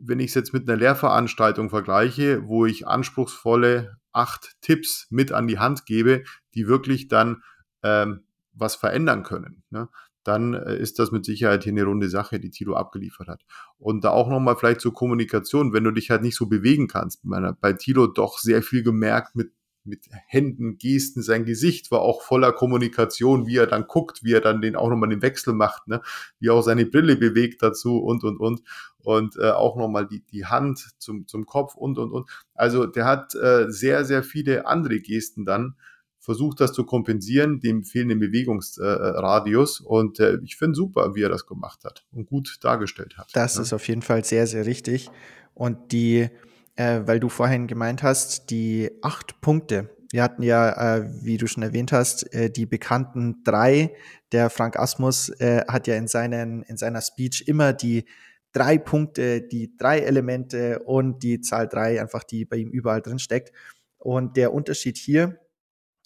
wenn 0.00 0.20
ich 0.20 0.28
es 0.28 0.34
jetzt 0.34 0.54
mit 0.54 0.66
einer 0.66 0.78
Lehrveranstaltung 0.78 1.68
vergleiche, 1.68 2.48
wo 2.48 2.64
ich 2.64 2.88
anspruchsvolle 2.88 3.98
acht 4.12 4.56
Tipps 4.62 5.06
mit 5.10 5.32
an 5.32 5.48
die 5.48 5.58
Hand 5.58 5.84
gebe, 5.84 6.24
die 6.54 6.66
wirklich 6.66 7.08
dann 7.08 7.42
ähm, 7.82 8.24
was 8.54 8.74
verändern 8.74 9.22
können. 9.22 9.64
Ne? 9.68 9.90
Dann 10.24 10.54
äh, 10.54 10.76
ist 10.76 10.98
das 10.98 11.12
mit 11.12 11.24
Sicherheit 11.24 11.64
hier 11.64 11.72
eine 11.72 11.84
runde 11.84 12.08
Sache, 12.08 12.40
die 12.40 12.50
Tilo 12.50 12.74
abgeliefert 12.74 13.28
hat. 13.28 13.42
Und 13.78 14.04
da 14.04 14.10
auch 14.10 14.28
nochmal 14.28 14.56
vielleicht 14.56 14.80
zur 14.80 14.92
Kommunikation, 14.92 15.72
wenn 15.72 15.84
du 15.84 15.90
dich 15.90 16.10
halt 16.10 16.22
nicht 16.22 16.36
so 16.36 16.46
bewegen 16.46 16.88
kannst. 16.88 17.22
Bei 17.60 17.72
Tilo 17.72 18.06
doch 18.06 18.38
sehr 18.38 18.62
viel 18.62 18.82
gemerkt 18.82 19.34
mit, 19.34 19.52
mit 19.84 20.06
Händen, 20.26 20.76
Gesten, 20.76 21.22
sein 21.22 21.46
Gesicht 21.46 21.90
war 21.90 22.00
auch 22.00 22.20
voller 22.22 22.52
Kommunikation, 22.52 23.46
wie 23.46 23.56
er 23.56 23.66
dann 23.66 23.86
guckt, 23.86 24.22
wie 24.22 24.34
er 24.34 24.42
dann 24.42 24.60
den 24.60 24.76
auch 24.76 24.90
nochmal 24.90 25.08
den 25.08 25.22
Wechsel 25.22 25.54
macht, 25.54 25.88
ne? 25.88 26.02
wie 26.38 26.48
er 26.48 26.54
auch 26.54 26.62
seine 26.62 26.84
Brille 26.84 27.16
bewegt 27.16 27.62
dazu 27.62 27.98
und, 27.98 28.22
und, 28.24 28.38
und. 28.38 28.62
Und 29.02 29.36
äh, 29.36 29.50
auch 29.50 29.76
nochmal 29.78 30.06
die, 30.06 30.22
die 30.26 30.44
Hand 30.44 30.90
zum, 30.98 31.26
zum 31.26 31.46
Kopf 31.46 31.74
und, 31.74 31.98
und, 31.98 32.10
und. 32.12 32.28
Also 32.52 32.84
der 32.84 33.06
hat 33.06 33.34
äh, 33.34 33.70
sehr, 33.70 34.04
sehr 34.04 34.22
viele 34.22 34.66
andere 34.66 35.00
Gesten 35.00 35.46
dann, 35.46 35.76
versucht 36.20 36.60
das 36.60 36.72
zu 36.72 36.84
kompensieren, 36.84 37.60
dem 37.60 37.82
fehlenden 37.82 38.20
Bewegungsradius. 38.20 39.80
und 39.80 40.20
äh, 40.20 40.38
ich 40.44 40.56
finde 40.56 40.76
super, 40.76 41.14
wie 41.14 41.22
er 41.22 41.30
das 41.30 41.46
gemacht 41.46 41.84
hat 41.84 42.04
und 42.12 42.26
gut 42.26 42.58
dargestellt 42.60 43.16
hat. 43.16 43.30
Das 43.32 43.56
ja. 43.56 43.62
ist 43.62 43.72
auf 43.72 43.88
jeden 43.88 44.02
Fall 44.02 44.24
sehr, 44.24 44.46
sehr 44.46 44.66
richtig. 44.66 45.10
Und 45.54 45.92
die, 45.92 46.28
äh, 46.76 47.00
weil 47.06 47.20
du 47.20 47.30
vorhin 47.30 47.66
gemeint 47.66 48.02
hast, 48.02 48.50
die 48.50 48.90
acht 49.02 49.40
Punkte. 49.40 49.90
Wir 50.12 50.22
hatten 50.22 50.42
ja, 50.42 50.96
äh, 50.96 51.08
wie 51.22 51.38
du 51.38 51.46
schon 51.46 51.62
erwähnt 51.62 51.92
hast, 51.92 52.32
äh, 52.34 52.50
die 52.50 52.66
bekannten 52.66 53.42
drei. 53.42 53.94
Der 54.32 54.50
Frank 54.50 54.76
Asmus 54.76 55.30
äh, 55.40 55.64
hat 55.68 55.86
ja 55.86 55.96
in, 55.96 56.06
seinen, 56.06 56.62
in 56.62 56.76
seiner 56.76 57.00
Speech 57.00 57.44
immer 57.46 57.72
die 57.72 58.04
drei 58.52 58.76
Punkte, 58.76 59.40
die 59.40 59.74
drei 59.76 60.00
Elemente 60.00 60.80
und 60.80 61.22
die 61.22 61.40
Zahl 61.40 61.66
drei, 61.68 62.00
einfach 62.00 62.24
die 62.24 62.44
bei 62.44 62.56
ihm 62.56 62.70
überall 62.70 63.00
drin 63.00 63.20
steckt. 63.20 63.52
Und 63.98 64.36
der 64.36 64.52
Unterschied 64.52 64.98
hier 64.98 65.38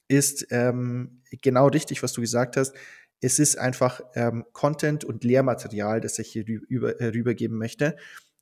ist 0.08 0.46
ähm, 0.50 1.22
genau 1.42 1.68
richtig, 1.68 2.02
was 2.02 2.12
du 2.12 2.20
gesagt 2.20 2.56
hast. 2.56 2.74
Es 3.20 3.38
ist 3.38 3.58
einfach 3.58 4.00
ähm, 4.14 4.44
Content 4.52 5.04
und 5.04 5.24
Lehrmaterial, 5.24 6.00
das 6.00 6.18
ich 6.18 6.32
hier 6.32 6.44
rüber, 6.46 7.00
äh, 7.00 7.06
rübergeben 7.06 7.56
möchte. 7.56 7.96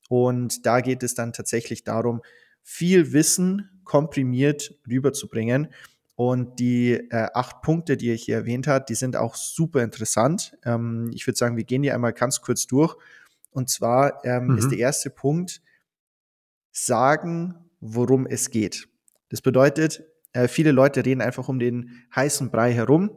Und 0.08 0.66
da 0.66 0.80
geht 0.80 1.02
es 1.02 1.14
dann 1.14 1.32
tatsächlich 1.32 1.84
darum, 1.84 2.22
viel 2.62 3.12
Wissen 3.12 3.70
komprimiert 3.84 4.74
rüberzubringen. 4.88 5.68
Und 6.14 6.60
die 6.60 6.92
äh, 6.92 7.28
acht 7.34 7.62
Punkte, 7.62 7.96
die 7.96 8.10
er 8.10 8.16
hier 8.16 8.36
erwähnt 8.36 8.66
hat, 8.66 8.88
die 8.90 8.94
sind 8.94 9.16
auch 9.16 9.34
super 9.34 9.82
interessant. 9.82 10.56
Ähm, 10.64 11.10
ich 11.14 11.26
würde 11.26 11.38
sagen, 11.38 11.56
wir 11.56 11.64
gehen 11.64 11.82
die 11.82 11.90
einmal 11.90 12.12
ganz 12.12 12.40
kurz 12.40 12.66
durch. 12.66 12.96
Und 13.50 13.70
zwar 13.70 14.24
ähm, 14.24 14.48
mhm. 14.48 14.58
ist 14.58 14.70
der 14.70 14.78
erste 14.78 15.10
Punkt, 15.10 15.62
sagen, 16.70 17.54
worum 17.80 18.26
es 18.26 18.50
geht. 18.50 18.88
Das 19.28 19.40
bedeutet, 19.40 20.04
äh, 20.32 20.48
viele 20.48 20.72
Leute 20.72 21.04
reden 21.04 21.20
einfach 21.20 21.48
um 21.48 21.58
den 21.58 22.04
heißen 22.14 22.50
Brei 22.50 22.72
herum. 22.72 23.10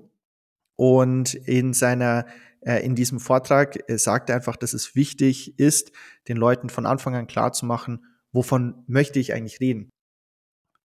Und 0.75 1.33
in 1.33 1.73
seiner, 1.73 2.25
äh, 2.61 2.85
in 2.85 2.95
diesem 2.95 3.19
Vortrag 3.19 3.89
äh, 3.89 3.97
sagt 3.97 4.29
er 4.29 4.35
einfach, 4.35 4.57
dass 4.57 4.73
es 4.73 4.95
wichtig 4.95 5.57
ist, 5.57 5.91
den 6.27 6.37
Leuten 6.37 6.69
von 6.69 6.85
Anfang 6.85 7.15
an 7.15 7.27
klar 7.27 7.53
zu 7.53 7.65
machen, 7.65 8.05
wovon 8.31 8.83
möchte 8.87 9.19
ich 9.19 9.33
eigentlich 9.33 9.61
reden. 9.61 9.89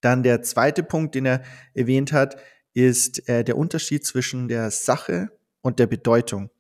Dann 0.00 0.22
der 0.22 0.42
zweite 0.42 0.82
Punkt, 0.82 1.14
den 1.14 1.26
er 1.26 1.42
erwähnt 1.75 2.12
hat, 2.12 2.37
ist 2.72 3.28
äh, 3.28 3.44
der 3.44 3.56
Unterschied 3.56 4.06
zwischen 4.06 4.49
der 4.49 4.70
Sache 4.70 5.30
und 5.60 5.78
der 5.78 5.88
Bedeutung. 5.88 6.50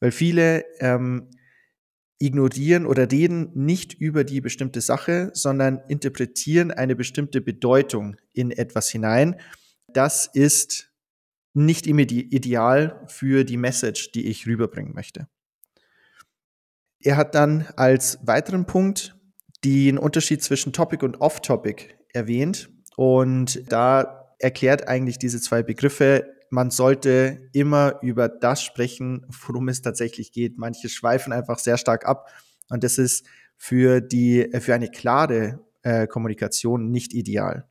Weil 0.00 0.12
viele 0.12 0.64
ähm, 0.80 1.30
ignorieren 2.18 2.86
oder 2.86 3.10
reden 3.10 3.50
nicht 3.54 3.94
über 3.94 4.24
die 4.24 4.40
bestimmte 4.40 4.80
Sache, 4.80 5.30
sondern 5.34 5.80
interpretieren 5.88 6.70
eine 6.70 6.96
bestimmte 6.96 7.40
Bedeutung 7.40 8.16
in 8.32 8.50
etwas 8.50 8.88
hinein. 8.88 9.36
Das 9.92 10.26
ist 10.26 10.92
nicht 11.54 11.86
immer 11.86 12.02
ideal 12.02 13.04
für 13.06 13.44
die 13.44 13.56
Message, 13.56 14.12
die 14.12 14.26
ich 14.26 14.46
rüberbringen 14.46 14.94
möchte. 14.94 15.28
Er 17.00 17.16
hat 17.16 17.34
dann 17.34 17.68
als 17.76 18.18
weiteren 18.22 18.66
Punkt 18.66 19.16
den 19.64 19.98
Unterschied 19.98 20.42
zwischen 20.42 20.72
Topic 20.72 21.04
und 21.04 21.20
Off-Topic 21.20 21.94
erwähnt. 22.12 22.70
Und 22.96 23.70
da 23.72 24.34
erklärt 24.38 24.88
eigentlich 24.88 25.18
diese 25.18 25.40
zwei 25.40 25.62
Begriffe, 25.62 26.37
man 26.50 26.70
sollte 26.70 27.48
immer 27.52 28.00
über 28.02 28.28
das 28.28 28.62
sprechen, 28.62 29.26
worum 29.46 29.68
es 29.68 29.82
tatsächlich 29.82 30.32
geht. 30.32 30.58
Manche 30.58 30.88
schweifen 30.88 31.32
einfach 31.32 31.58
sehr 31.58 31.78
stark 31.78 32.06
ab. 32.06 32.28
Und 32.68 32.84
das 32.84 32.98
ist 32.98 33.26
für 33.56 34.00
die, 34.00 34.48
für 34.60 34.74
eine 34.74 34.90
klare 34.90 35.60
äh, 35.82 36.06
Kommunikation 36.06 36.90
nicht 36.90 37.12
ideal. 37.12 37.66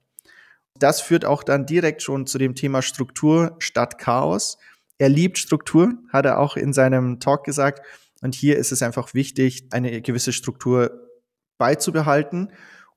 Das 0.80 1.02
führt 1.02 1.26
auch 1.26 1.44
dann 1.44 1.66
direkt 1.66 2.04
schon 2.04 2.28
zu 2.28 2.38
dem 2.38 2.56
Thema 2.56 2.82
Struktur 2.82 3.56
statt 3.60 3.98
Chaos. 3.98 4.58
Er 4.98 5.10
liebt 5.10 5.38
Struktur, 5.38 5.94
hat 6.10 6.26
er 6.26 6.40
auch 6.40 6.56
in 6.56 6.74
seinem 6.74 7.20
Talk 7.20 7.44
gesagt. 7.44 7.86
Und 8.22 8.36
hier 8.36 8.58
ist 8.58 8.72
es 8.72 8.82
einfach 8.82 9.14
wichtig, 9.14 9.68
eine 9.72 10.02
gewisse 10.02 10.34
Struktur 10.34 11.10
beizubehalten. 11.58 12.52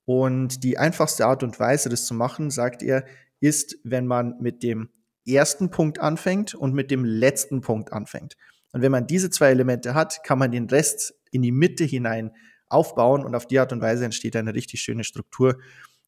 Und 0.05 0.65
die 0.65 0.79
einfachste 0.79 1.27
Art 1.27 1.43
und 1.43 1.59
Weise, 1.61 1.89
das 1.89 2.07
zu 2.07 2.15
machen, 2.15 2.51
sagt 2.51 2.83
er, 2.83 3.05
ist, 3.41 3.79
wenn 3.85 4.07
man 4.07 4.37
mit 4.41 4.63
dem 4.63 4.91
ersten 5.27 5.71
Punkt 5.71 6.01
anfängt 6.01 6.55
und 6.55 6.75
mit 6.75 6.91
dem 6.91 7.05
letzten 7.05 7.61
Punkt 7.61 7.93
anfängt. 7.93 8.37
Und 8.73 8.83
wenn 8.83 8.93
man 8.93 9.07
diese 9.07 9.31
zwei 9.31 9.51
Elemente 9.51 9.95
hat, 9.95 10.23
kann 10.25 10.39
man 10.39 10.53
den 10.53 10.69
Rest 10.69 11.15
in 11.31 11.43
die 11.43 11.53
Mitte 11.53 11.85
hinein 11.85 12.33
aufbauen 12.69 13.25
und 13.25 13.35
auf 13.35 13.47
die 13.47 13.59
Art 13.59 13.73
und 13.73 13.81
Weise 13.81 14.05
entsteht 14.05 14.37
eine 14.37 14.55
richtig 14.55 14.81
schöne 14.81 15.05
Struktur 15.05 15.59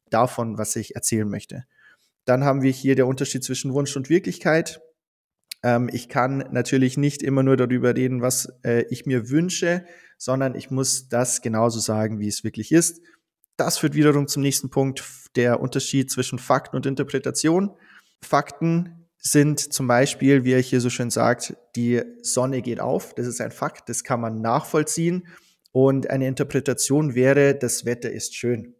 davon, 0.09 0.57
was 0.57 0.75
ich 0.75 0.95
erzählen 0.95 1.29
möchte. 1.29 1.65
Dann 2.25 2.43
haben 2.43 2.61
wir 2.61 2.71
hier 2.71 2.95
der 2.95 3.07
Unterschied 3.07 3.43
zwischen 3.43 3.73
Wunsch 3.73 3.95
und 3.97 4.09
Wirklichkeit. 4.09 4.81
Ähm, 5.61 5.89
ich 5.91 6.07
kann 6.07 6.37
natürlich 6.51 6.97
nicht 6.97 7.21
immer 7.21 7.43
nur 7.43 7.57
darüber 7.57 7.95
reden, 7.95 8.21
was 8.21 8.47
äh, 8.63 8.85
ich 8.89 9.05
mir 9.05 9.29
wünsche, 9.29 9.85
sondern 10.17 10.55
ich 10.55 10.71
muss 10.71 11.09
das 11.09 11.41
genauso 11.41 11.79
sagen, 11.79 12.19
wie 12.19 12.29
es 12.29 12.43
wirklich 12.45 12.71
ist. 12.71 13.01
Das 13.57 13.77
führt 13.77 13.93
wiederum 13.93 14.27
zum 14.27 14.41
nächsten 14.41 14.69
Punkt, 14.69 15.03
der 15.35 15.59
Unterschied 15.59 16.09
zwischen 16.09 16.39
Fakten 16.39 16.77
und 16.77 16.85
Interpretation. 16.85 17.71
Fakten 18.23 19.02
sind 19.25 19.73
zum 19.73 19.87
Beispiel, 19.87 20.43
wie 20.43 20.51
er 20.51 20.59
hier 20.59 20.81
so 20.81 20.89
schön 20.89 21.09
sagt, 21.09 21.55
die 21.77 22.01
Sonne 22.21 22.61
geht 22.61 22.81
auf. 22.81 23.15
Das 23.15 23.25
ist 23.25 23.39
ein 23.39 23.51
Fakt, 23.51 23.87
das 23.87 24.03
kann 24.03 24.19
man 24.19 24.41
nachvollziehen. 24.41 25.27
Und 25.71 26.09
eine 26.09 26.27
Interpretation 26.27 27.15
wäre, 27.15 27.55
das 27.55 27.85
Wetter 27.85 28.11
ist 28.11 28.35
schön. 28.35 28.75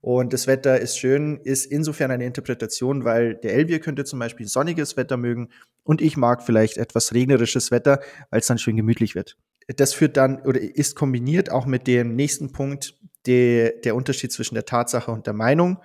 Und 0.00 0.32
das 0.32 0.46
Wetter 0.46 0.80
ist 0.80 0.98
schön, 0.98 1.40
ist 1.42 1.66
insofern 1.66 2.10
eine 2.10 2.24
Interpretation, 2.24 3.04
weil 3.04 3.34
der 3.34 3.54
Elvier 3.54 3.80
könnte 3.80 4.04
zum 4.04 4.18
Beispiel 4.18 4.46
sonniges 4.46 4.96
Wetter 4.96 5.16
mögen 5.16 5.48
und 5.82 6.00
ich 6.00 6.16
mag 6.16 6.42
vielleicht 6.42 6.78
etwas 6.78 7.12
regnerisches 7.12 7.70
Wetter, 7.70 8.00
weil 8.30 8.40
es 8.40 8.46
dann 8.46 8.58
schön 8.58 8.76
gemütlich 8.76 9.14
wird. 9.14 9.36
Das 9.68 9.94
führt 9.94 10.16
dann 10.16 10.42
oder 10.42 10.60
ist 10.60 10.94
kombiniert 10.94 11.50
auch 11.50 11.66
mit 11.66 11.86
dem 11.86 12.14
nächsten 12.14 12.52
Punkt, 12.52 12.94
der, 13.26 13.72
der 13.84 13.96
Unterschied 13.96 14.32
zwischen 14.32 14.54
der 14.54 14.64
Tatsache 14.64 15.10
und 15.10 15.26
der 15.26 15.34
Meinung 15.34 15.78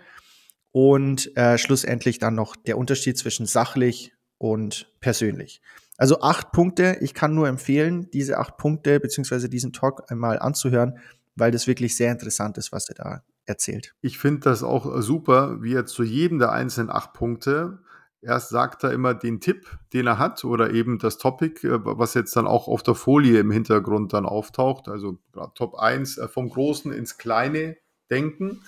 und 0.72 1.36
äh, 1.36 1.58
schlussendlich 1.58 2.20
dann 2.20 2.36
noch 2.36 2.56
der 2.56 2.78
Unterschied 2.78 3.18
zwischen 3.18 3.46
sachlich 3.46 4.14
und 4.38 4.92
persönlich. 5.00 5.62
Also 5.98 6.22
acht 6.22 6.52
Punkte. 6.52 6.98
Ich 7.02 7.14
kann 7.14 7.36
nur 7.36 7.48
empfehlen, 7.48 8.10
diese 8.12 8.40
acht 8.40 8.58
Punkte 8.58 9.00
beziehungsweise 9.00 9.50
diesen 9.50 9.74
Talk 9.74 10.10
einmal 10.10 10.40
anzuhören, 10.40 10.98
weil 11.36 11.52
das 11.52 11.68
wirklich 11.68 11.96
sehr 11.96 12.12
interessant 12.12 12.58
ist, 12.58 12.72
was 12.72 12.90
er 12.90 12.96
da 12.96 13.24
erzählt. 13.46 13.96
Ich 14.02 14.18
finde 14.18 14.42
das 14.42 14.64
auch 14.64 15.02
super, 15.02 15.62
wie 15.62 15.74
er 15.74 15.86
zu 15.86 16.04
jedem 16.04 16.40
der 16.40 16.52
einzelnen 16.52 16.90
acht 16.90 17.14
Punkte 17.14 17.80
Erst 18.24 18.50
sagt 18.50 18.84
er 18.84 18.92
immer 18.92 19.16
den 19.16 19.40
Tipp, 19.40 19.80
den 19.94 20.06
er 20.06 20.20
hat 20.20 20.44
oder 20.44 20.72
eben 20.72 21.00
das 21.00 21.18
Topic, 21.18 21.68
äh, 21.68 21.80
was 21.84 22.14
jetzt 22.14 22.36
dann 22.36 22.46
auch 22.46 22.68
auf 22.68 22.84
der 22.84 22.94
Folie 22.94 23.40
im 23.40 23.50
Hintergrund 23.50 24.14
dann 24.14 24.28
auftaucht. 24.28 24.88
Also 24.90 25.18
Top 25.56 25.76
1 25.76 26.20
äh, 26.20 26.28
vom 26.28 26.50
Großen 26.50 26.92
ins 26.92 27.18
Kleine 27.18 27.78
denken. 28.12 28.62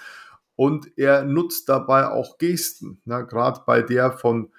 Und 0.55 0.97
er 0.97 1.23
nutzt 1.23 1.69
dabei 1.69 2.09
auch 2.09 2.37
Gesten. 2.37 3.01
Ne? 3.05 3.25
Gerade 3.25 3.61
bei 3.65 3.81
der 3.81 4.11
von 4.11 4.51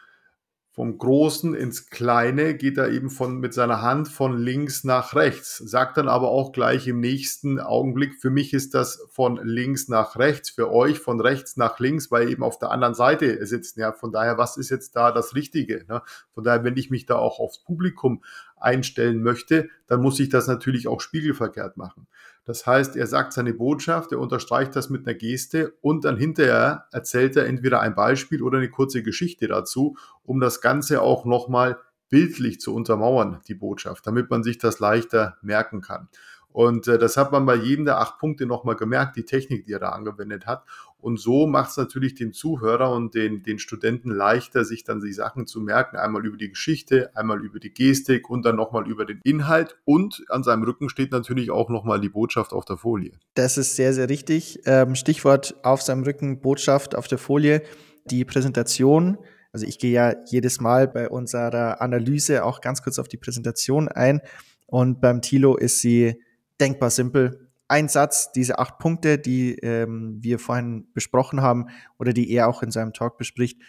vom 0.75 0.99
Großen 0.99 1.55
ins 1.55 1.89
Kleine 1.89 2.57
geht 2.57 2.79
er 2.79 2.89
eben 2.89 3.09
von, 3.09 3.39
mit 3.39 3.55
seiner 3.55 3.81
Hand 3.81 4.09
von 4.09 4.37
links 4.37 4.83
nach 4.83 5.15
rechts, 5.15 5.59
sagt 5.59 5.99
dann 5.99 6.09
aber 6.09 6.31
auch 6.31 6.51
gleich 6.51 6.89
im 6.89 6.99
nächsten 6.99 7.61
Augenblick, 7.61 8.17
für 8.21 8.31
mich 8.31 8.53
ist 8.53 8.75
das 8.75 9.07
von 9.13 9.39
links 9.45 9.87
nach 9.87 10.17
rechts, 10.17 10.51
für 10.51 10.73
euch 10.73 10.99
von 10.99 11.21
rechts 11.21 11.57
nach 11.57 11.79
links, 11.79 12.11
weil 12.11 12.29
eben 12.29 12.43
auf 12.43 12.59
der 12.59 12.73
anderen 12.73 12.95
Seite 12.95 13.47
sitzen. 13.47 13.79
Ja, 13.79 13.93
von 13.93 14.11
daher, 14.11 14.37
was 14.37 14.57
ist 14.57 14.71
jetzt 14.71 14.97
da 14.97 15.13
das 15.13 15.37
Richtige? 15.37 15.85
Ne? 15.89 16.03
Von 16.33 16.43
daher, 16.43 16.65
wenn 16.65 16.77
ich 16.77 16.91
mich 16.91 17.07
da 17.07 17.19
auch 17.19 17.39
aufs 17.39 17.63
Publikum 17.63 18.25
einstellen 18.57 19.23
möchte, 19.23 19.69
dann 19.87 20.03
muss 20.03 20.19
ich 20.19 20.29
das 20.29 20.49
natürlich 20.49 20.89
auch 20.89 21.01
spiegelverkehrt 21.01 21.77
machen. 21.77 22.09
Das 22.45 22.67
heißt, 22.67 22.97
er 22.97 23.07
sagt 23.07 23.33
seine 23.33 23.55
Botschaft, 23.55 24.13
er 24.13 24.21
unterstreicht 24.21 24.77
das 24.77 24.91
mit 24.91 25.07
einer 25.07 25.15
Geste 25.15 25.75
und 25.81 26.05
dann 26.05 26.19
hinterher 26.19 26.87
erzählt 26.93 27.37
er 27.37 27.47
entweder 27.47 27.81
ein 27.81 27.95
Beispiel 27.95 28.43
oder 28.43 28.59
eine 28.59 28.71
kurze 28.71 29.03
Geschichte 29.03 29.49
dazu, 29.49 29.97
um 30.25 30.41
das 30.41 30.61
Ganze 30.61 31.01
auch 31.01 31.25
nochmal 31.25 31.79
bildlich 32.11 32.61
zu 32.61 32.75
untermauern, 32.75 33.41
die 33.49 33.55
Botschaft, 33.55 34.07
damit 34.07 34.31
man 34.31 34.43
sich 34.43 34.59
das 34.59 34.79
leichter 34.79 35.39
merken 35.41 35.81
kann. 35.81 36.09
Und 36.55 36.87
äh, 36.87 36.99
das 36.99 37.17
hat 37.17 37.33
man 37.33 37.47
bei 37.47 37.57
jedem 37.57 37.85
der 37.85 37.99
acht 37.99 38.19
Punkte 38.19 38.47
nochmal 38.47 38.77
gemerkt, 38.77 39.17
die 39.17 39.25
Technik, 39.25 39.67
die 39.67 39.73
er 39.73 39.81
da 39.81 39.89
angewendet 39.89 40.47
hat. 40.47 40.65
Und 41.05 41.21
so 41.21 41.47
macht 41.47 41.71
es 41.71 41.77
natürlich 41.77 42.15
den 42.15 42.33
Zuhörer 42.33 42.91
und 42.91 43.15
den, 43.15 43.43
den 43.43 43.59
Studenten 43.59 44.11
leichter, 44.11 44.65
sich 44.65 44.85
dann 44.85 45.01
die 45.01 45.13
Sachen 45.13 45.47
zu 45.47 45.61
merken. 45.61 45.99
Einmal 45.99 46.25
über 46.25 46.39
die 46.39 46.49
Geschichte, 46.49 47.15
einmal 47.15 47.45
über 47.45 47.61
die 47.61 47.75
Gestik 47.75 48.31
und 48.31 48.43
dann 48.47 48.57
nochmal 48.57 48.89
über 48.89 49.05
den 49.05 49.21
Inhalt. 49.23 49.77
Und 49.85 50.25
an 50.31 50.43
seinem 50.43 50.63
Rücken 50.63 50.89
steht 50.89 51.13
natürlich 51.13 51.51
auch 51.51 51.69
nochmal 51.69 52.01
die 52.01 52.09
Botschaft 52.09 52.55
auf 52.55 52.65
der 52.65 52.79
Folie. 52.79 53.13
Das 53.35 53.59
ist 53.59 53.77
sehr, 53.77 53.93
sehr 53.93 54.09
richtig. 54.09 54.61
Ähm, 54.65 54.95
Stichwort 54.95 55.55
auf 55.63 55.83
seinem 55.83 56.05
Rücken, 56.05 56.41
Botschaft 56.41 56.95
auf 56.95 57.07
der 57.07 57.19
Folie. 57.19 57.63
Die 58.07 58.25
Präsentation 58.25 59.19
also 59.53 59.67
ich 59.67 59.79
gehe 59.79 59.93
ja 59.93 60.17
jedes 60.27 60.61
Mal 60.61 60.89
bei 60.89 61.09
unserer 61.09 61.81
Analyse 61.81 62.45
auch 62.45 62.61
ganz 62.61 62.83
kurz 62.83 62.99
auf 62.99 63.07
die 63.07 63.19
Präsentation 63.19 63.87
ein. 63.87 64.21
Und 64.67 65.01
beim 65.01 65.23
Tilo 65.23 65.57
ist 65.57 65.81
sie 65.81 66.21
denkbar 66.61 66.91
simpel. 66.91 67.44
Ein 67.75 67.89
Satz, 67.89 68.31
diese 68.31 68.61
acht 68.61 68.79
Punkte, 68.79 69.19
die 69.19 69.57
ähm, 69.57 70.19
wir 70.21 70.39
vorhin 70.39 70.87
besprochen 70.95 71.43
haben 71.43 71.67
oder 71.99 72.13
die 72.13 72.31
er 72.31 72.47
auch 72.47 72.63
in 72.63 72.71
seinem 72.71 72.93
Talk 72.93 73.19
bespricht, 73.19 73.61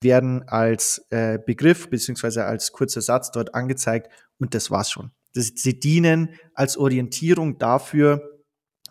werden 0.00 0.42
als 0.48 1.06
äh, 1.10 1.38
Begriff 1.38 1.88
beziehungsweise 1.88 2.44
als 2.44 2.72
kurzer 2.72 3.02
Satz 3.02 3.30
dort 3.30 3.54
angezeigt 3.54 4.10
und 4.40 4.52
das 4.52 4.72
war's 4.72 4.90
schon. 4.90 5.12
Das, 5.32 5.52
sie 5.54 5.78
dienen 5.78 6.30
als 6.54 6.76
Orientierung 6.76 7.56
dafür, 7.56 8.20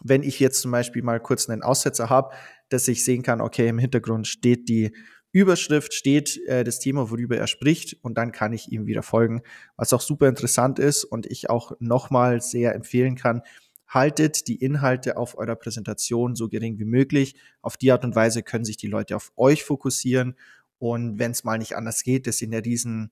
wenn 0.02 0.24
ich 0.24 0.40
jetzt 0.40 0.62
zum 0.62 0.72
Beispiel 0.72 1.04
mal 1.04 1.20
kurz 1.20 1.50
einen 1.50 1.62
Aussetzer 1.62 2.10
habe, 2.10 2.34
dass 2.70 2.88
ich 2.88 3.04
sehen 3.04 3.24
kann, 3.24 3.42
okay, 3.42 3.68
im 3.68 3.78
Hintergrund 3.78 4.26
steht 4.26 4.70
die 4.70 4.96
Überschrift 5.34 5.94
steht 5.94 6.40
äh, 6.48 6.64
das 6.64 6.80
Thema, 6.80 7.12
worüber 7.12 7.36
er 7.36 7.48
spricht, 7.48 7.98
und 8.02 8.18
dann 8.18 8.32
kann 8.32 8.54
ich 8.54 8.72
ihm 8.72 8.86
wieder 8.86 9.04
folgen. 9.04 9.42
Was 9.76 9.92
auch 9.92 10.00
super 10.00 10.30
interessant 10.30 10.80
ist 10.80 11.04
und 11.04 11.26
ich 11.26 11.50
auch 11.50 11.74
nochmal 11.80 12.40
sehr 12.40 12.74
empfehlen 12.74 13.18
kann, 13.18 13.42
haltet 13.88 14.48
die 14.48 14.56
Inhalte 14.56 15.18
auf 15.18 15.38
eurer 15.38 15.56
Präsentation 15.56 16.36
so 16.36 16.50
gering 16.50 16.80
wie 16.80 16.86
möglich. 16.86 17.36
Auf 17.62 17.78
die 17.78 17.92
Art 17.92 18.04
und 18.04 18.16
Weise 18.16 18.44
können 18.44 18.66
sich 18.66 18.78
die 18.78 18.88
Leute 18.88 19.16
auf 19.16 19.32
euch 19.36 19.64
fokussieren. 19.64 20.36
Und 20.80 21.20
wenn 21.20 21.32
es 21.32 21.44
mal 21.44 21.58
nicht 21.58 21.76
anders 21.76 22.04
geht, 22.04 22.28
dass 22.28 22.42
ihr 22.42 22.46
in 22.46 22.52
der 22.52 22.66
riesen 22.66 23.12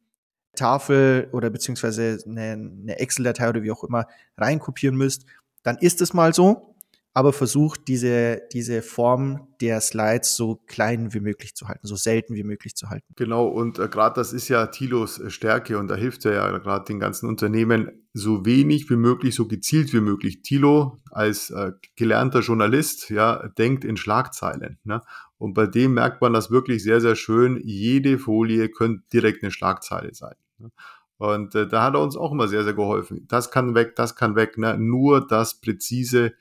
Tafel 0.56 1.30
oder 1.32 1.50
beziehungsweise 1.50 2.20
eine, 2.25 2.51
eine 2.51 3.00
Excel-Datei 3.00 3.50
oder 3.50 3.63
wie 3.63 3.72
auch 3.72 3.84
immer 3.84 4.08
reinkopieren 4.38 4.96
müsst, 4.96 5.25
dann 5.63 5.77
ist 5.77 6.01
es 6.01 6.13
mal 6.13 6.34
so. 6.34 6.73
Aber 7.15 7.32
versucht 7.32 7.88
diese, 7.88 8.41
diese 8.53 8.82
Form 8.82 9.48
der 9.62 9.82
Slides 9.82 10.36
so 10.36 10.62
klein 10.65 11.13
wie 11.13 11.20
möglich 11.20 11.55
zu 11.55 11.67
halten, 11.67 11.86
so 11.86 11.96
selten 11.96 12.34
wie 12.34 12.43
möglich 12.43 12.75
zu 12.75 12.89
halten. 12.89 13.05
Genau, 13.15 13.48
und 13.48 13.77
äh, 13.77 13.88
gerade 13.88 14.15
das 14.15 14.34
ist 14.34 14.48
ja 14.48 14.65
Tilos 14.67 15.20
äh, 15.20 15.29
Stärke 15.29 15.77
und 15.77 15.88
da 15.89 15.96
hilft 15.96 16.25
er 16.25 16.34
ja 16.34 16.58
gerade 16.58 16.86
den 16.86 17.00
ganzen 17.00 17.29
Unternehmen 17.29 17.91
so 18.13 18.46
wenig 18.46 18.89
wie 18.89 18.96
möglich, 18.96 19.36
so 19.36 19.48
gezielt 19.48 19.93
wie 19.93 20.01
möglich. 20.01 20.41
Tilo 20.41 21.00
als 21.12 21.51
äh, 21.51 21.74
gelernter 21.96 22.39
Journalist, 22.39 23.10
ja, 23.12 23.48
denkt 23.58 23.86
in 23.86 23.98
Schlagzeilen. 23.98 24.79
Ne? 24.84 25.01
Und 25.38 25.53
bei 25.53 25.67
dem 25.67 25.93
merkt 25.93 26.22
man 26.22 26.34
das 26.34 26.50
wirklich 26.50 26.82
sehr, 26.84 27.00
sehr 27.00 27.15
schön. 27.15 27.62
Jede 27.63 28.17
Folie 28.17 28.70
könnte 28.70 29.03
direkt 29.13 29.43
eine 29.43 29.51
Schlagzeile 29.51 30.13
sein. 30.15 30.36
Ne? 30.58 30.72
Und 31.17 31.53
äh, 31.53 31.67
da 31.67 31.84
hat 31.84 31.93
er 31.93 32.01
uns 32.01 32.17
auch 32.17 32.32
immer 32.32 32.48
sehr, 32.48 32.63
sehr 32.63 32.74
geholfen. 32.74 33.25
Das 33.27 33.51
kann 33.51 33.75
weg, 33.75 33.96
das 33.96 34.15
kann 34.15 34.36
weg. 34.36 34.58
Ne? 34.58 34.77
Nur 34.77 35.25
das 35.25 35.62
präzise 35.62 36.34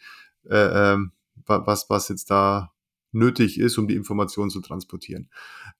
äh, 0.48 0.92
ähm, 0.92 1.12
was, 1.46 1.88
was 1.90 2.08
jetzt 2.08 2.30
da 2.30 2.72
nötig 3.12 3.58
ist, 3.58 3.78
um 3.78 3.88
die 3.88 3.94
Information 3.96 4.50
zu 4.50 4.60
transportieren. 4.60 5.28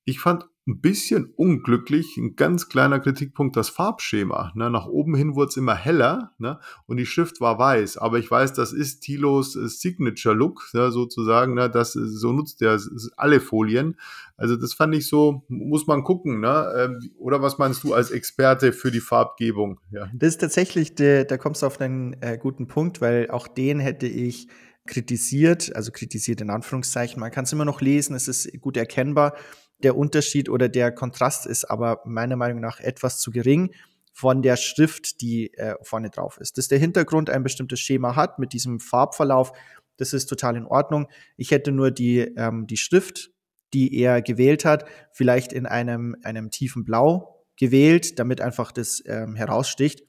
Ich 0.05 0.21
fand 0.21 0.49
ein 0.67 0.81
bisschen 0.81 1.27
unglücklich, 1.37 2.17
ein 2.17 2.37
ganz 2.37 2.69
kleiner 2.69 3.01
Kritikpunkt, 3.01 3.57
das 3.57 3.69
Farbschema. 3.69 4.53
Ne? 4.55 4.71
Nach 4.71 4.87
oben 4.87 5.17
hin 5.17 5.35
wurde 5.35 5.49
es 5.49 5.57
immer 5.57 5.75
heller 5.75 6.33
ne? 6.39 6.61
und 6.87 6.99
die 6.99 7.07
Schrift 7.07 7.41
war 7.41 7.59
weiß. 7.59 7.97
Aber 7.97 8.21
ich 8.21 8.31
weiß, 8.31 8.53
das 8.53 8.73
ist 8.73 9.01
Tilos 9.01 9.57
äh, 9.57 9.67
Signature-Look 9.67 10.71
ne? 10.73 10.93
sozusagen. 10.93 11.55
Ne? 11.55 11.69
Das, 11.69 11.95
so 11.95 12.33
nutzt 12.33 12.63
er 12.63 12.79
alle 13.17 13.41
Folien. 13.41 13.97
Also 14.37 14.55
das 14.55 14.73
fand 14.73 14.95
ich 14.95 15.09
so, 15.09 15.43
muss 15.49 15.89
man 15.89 16.05
gucken. 16.05 16.39
Ne? 16.39 16.73
Ähm, 16.77 17.11
oder 17.19 17.43
was 17.43 17.59
meinst 17.59 17.83
du 17.83 17.93
als 17.93 18.13
Experte 18.13 18.73
für 18.73 18.93
die 18.93 19.01
Farbgebung? 19.01 19.81
Ja. 19.91 20.09
Das 20.15 20.29
ist 20.29 20.41
tatsächlich, 20.41 20.95
da 20.95 21.37
kommst 21.39 21.63
du 21.63 21.67
auf 21.67 21.81
einen 21.81 22.13
äh, 22.21 22.39
guten 22.41 22.69
Punkt, 22.69 23.01
weil 23.01 23.31
auch 23.31 23.49
den 23.49 23.81
hätte 23.81 24.07
ich 24.07 24.47
kritisiert, 24.87 25.75
also 25.75 25.91
kritisiert 25.93 26.41
in 26.41 26.51
Anführungszeichen. 26.51 27.21
Man 27.21 27.31
kann 27.31 27.45
es 27.45 27.53
immer 27.53 27.65
noch 27.65 27.81
lesen, 27.81 28.15
es 28.15 28.29
ist 28.29 28.61
gut 28.61 28.77
erkennbar. 28.77 29.35
Der 29.83 29.97
Unterschied 29.97 30.49
oder 30.49 30.69
der 30.69 30.93
Kontrast 30.93 31.47
ist 31.47 31.65
aber 31.65 32.03
meiner 32.05 32.37
Meinung 32.37 32.61
nach 32.61 32.81
etwas 32.81 33.19
zu 33.19 33.31
gering 33.31 33.73
von 34.13 34.43
der 34.43 34.57
Schrift, 34.57 35.21
die 35.21 35.55
äh, 35.55 35.75
vorne 35.83 36.11
drauf 36.11 36.39
ist. 36.39 36.59
Dass 36.59 36.69
der 36.69 36.79
Hintergrund 36.79 37.31
ein 37.31 37.43
bestimmtes 37.43 37.81
Schema 37.81 38.15
hat 38.15 38.39
mit 38.39 38.53
diesem 38.53 38.79
Farbverlauf, 38.79 39.53
das 39.97 40.13
ist 40.13 40.27
total 40.27 40.57
in 40.57 40.67
Ordnung. 40.67 41.09
Ich 41.37 41.51
hätte 41.51 41.73
nur 41.73 41.91
die, 41.91 42.19
ähm, 42.19 42.67
die 42.67 42.77
Schrift, 42.77 43.31
die 43.73 43.95
er 43.99 44.21
gewählt 44.21 44.65
hat, 44.65 44.85
vielleicht 45.13 45.53
in 45.53 45.67
einem, 45.67 46.17
einem 46.23 46.51
tiefen 46.51 46.85
Blau 46.85 47.45
gewählt, 47.57 48.19
damit 48.19 48.41
einfach 48.41 48.73
das 48.73 49.03
ähm, 49.07 49.35
heraussticht. 49.35 50.03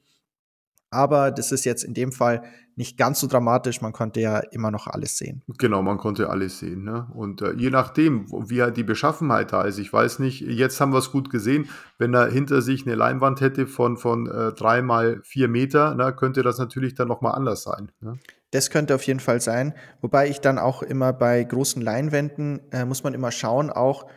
Aber 0.94 1.32
das 1.32 1.52
ist 1.52 1.66
jetzt 1.66 1.84
in 1.84 1.94
dem 1.94 2.12
Fall 2.12 2.44
nicht 2.76 2.98
ganz 2.98 3.20
so 3.20 3.28
dramatisch. 3.28 3.82
Man 3.82 3.92
konnte 3.94 4.20
ja 4.20 4.40
immer 4.40 4.72
noch 4.72 4.88
alles 4.88 5.18
sehen. 5.18 5.44
Genau, 5.58 5.82
man 5.82 5.98
konnte 5.98 6.30
alles 6.30 6.60
sehen. 6.60 6.84
Ne? 6.84 7.08
Und 7.14 7.42
äh, 7.42 7.54
je 7.54 7.70
nachdem, 7.70 8.28
wie 8.50 8.62
halt 8.62 8.78
die 8.78 8.84
Beschaffenheit 8.84 9.54
da 9.54 9.64
ist, 9.64 9.78
ich 9.78 9.92
weiß 9.92 10.20
nicht, 10.20 10.42
jetzt 10.42 10.80
haben 10.80 10.94
wir 10.94 11.00
es 11.00 11.12
gut 11.12 11.30
gesehen, 11.30 11.70
wenn 11.98 12.14
er 12.14 12.32
hinter 12.32 12.62
sich 12.62 12.86
eine 12.86 12.96
Leinwand 12.96 13.42
hätte 13.42 13.68
von, 13.68 13.98
von 13.98 14.28
äh, 14.28 14.54
drei 14.54 14.82
mal 14.82 15.22
vier 15.24 15.48
Meter, 15.48 15.96
ne, 15.96 16.14
könnte 16.14 16.44
das 16.44 16.58
natürlich 16.58 16.96
dann 16.96 17.08
nochmal 17.08 17.36
anders 17.36 17.64
sein. 17.64 17.92
Ne? 18.00 18.18
Das 18.52 18.70
könnte 18.70 18.96
auf 18.96 19.04
jeden 19.04 19.20
Fall 19.20 19.42
sein. 19.42 19.74
Wobei 20.02 20.30
ich 20.30 20.40
dann 20.40 20.60
auch 20.60 20.84
immer 20.84 21.12
bei 21.12 21.44
großen 21.44 21.82
Leinwänden, 21.82 22.62
äh, 22.72 22.86
muss 22.86 23.04
man 23.04 23.14
immer 23.14 23.32
schauen, 23.32 23.70
auch 23.70 24.08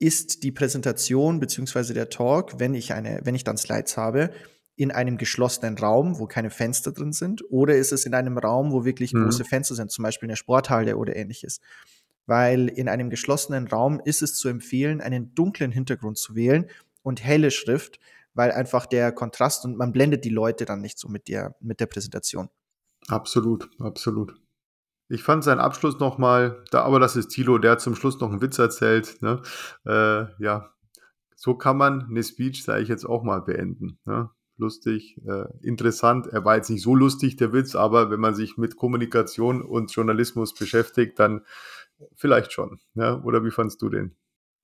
ist 0.00 0.42
die 0.42 0.52
Präsentation 0.52 1.40
beziehungsweise 1.40 1.94
der 1.94 2.10
Talk, 2.10 2.58
wenn 2.58 2.74
ich 2.74 2.92
eine, 2.92 3.20
wenn 3.22 3.34
ich 3.34 3.44
dann 3.44 3.56
Slides 3.56 3.96
habe, 3.96 4.30
in 4.76 4.90
einem 4.90 5.18
geschlossenen 5.18 5.78
Raum, 5.78 6.18
wo 6.18 6.26
keine 6.26 6.50
Fenster 6.50 6.92
drin 6.92 7.12
sind, 7.12 7.44
oder 7.50 7.76
ist 7.76 7.92
es 7.92 8.06
in 8.06 8.14
einem 8.14 8.38
Raum, 8.38 8.72
wo 8.72 8.84
wirklich 8.84 9.12
mhm. 9.12 9.24
große 9.24 9.44
Fenster 9.44 9.74
sind, 9.74 9.90
zum 9.90 10.02
Beispiel 10.02 10.28
eine 10.28 10.36
Sporthalle 10.36 10.96
oder 10.96 11.14
ähnliches? 11.16 11.60
Weil 12.26 12.68
in 12.68 12.88
einem 12.88 13.10
geschlossenen 13.10 13.68
Raum 13.68 14.00
ist 14.04 14.22
es 14.22 14.34
zu 14.34 14.48
empfehlen, 14.48 15.00
einen 15.00 15.34
dunklen 15.34 15.70
Hintergrund 15.70 16.18
zu 16.18 16.34
wählen 16.34 16.66
und 17.02 17.22
helle 17.22 17.50
Schrift, 17.50 18.00
weil 18.32 18.50
einfach 18.50 18.86
der 18.86 19.12
Kontrast 19.12 19.64
und 19.64 19.76
man 19.76 19.92
blendet 19.92 20.24
die 20.24 20.30
Leute 20.30 20.64
dann 20.64 20.80
nicht 20.80 20.98
so 20.98 21.08
mit 21.08 21.28
der, 21.28 21.54
mit 21.60 21.80
der 21.80 21.86
Präsentation. 21.86 22.48
Absolut, 23.08 23.70
absolut. 23.78 24.34
Ich 25.08 25.22
fand 25.22 25.44
seinen 25.44 25.60
Abschluss 25.60 25.98
nochmal, 26.00 26.64
da, 26.70 26.82
aber 26.82 26.98
das 26.98 27.14
ist 27.14 27.28
Tilo, 27.28 27.58
der 27.58 27.78
zum 27.78 27.94
Schluss 27.94 28.18
noch 28.20 28.30
einen 28.30 28.40
Witz 28.40 28.58
erzählt. 28.58 29.20
Ne? 29.20 29.42
Äh, 29.86 30.42
ja, 30.42 30.70
so 31.36 31.54
kann 31.54 31.76
man 31.76 32.06
eine 32.08 32.22
Speech, 32.22 32.64
sage 32.64 32.82
ich 32.82 32.88
jetzt 32.88 33.04
auch 33.04 33.22
mal, 33.22 33.42
beenden. 33.42 33.98
Ne? 34.06 34.30
Lustig, 34.56 35.20
äh, 35.26 35.44
interessant. 35.62 36.26
Er 36.26 36.44
war 36.44 36.56
jetzt 36.56 36.70
nicht 36.70 36.82
so 36.82 36.94
lustig, 36.94 37.36
der 37.36 37.52
Witz, 37.52 37.74
aber 37.74 38.10
wenn 38.10 38.20
man 38.20 38.34
sich 38.34 38.56
mit 38.56 38.76
Kommunikation 38.76 39.62
und 39.62 39.92
Journalismus 39.92 40.54
beschäftigt, 40.54 41.18
dann 41.18 41.42
vielleicht 42.14 42.52
schon. 42.52 42.80
Ja? 42.94 43.22
Oder 43.22 43.44
wie 43.44 43.50
fandst 43.50 43.82
du 43.82 43.88
den? 43.88 44.14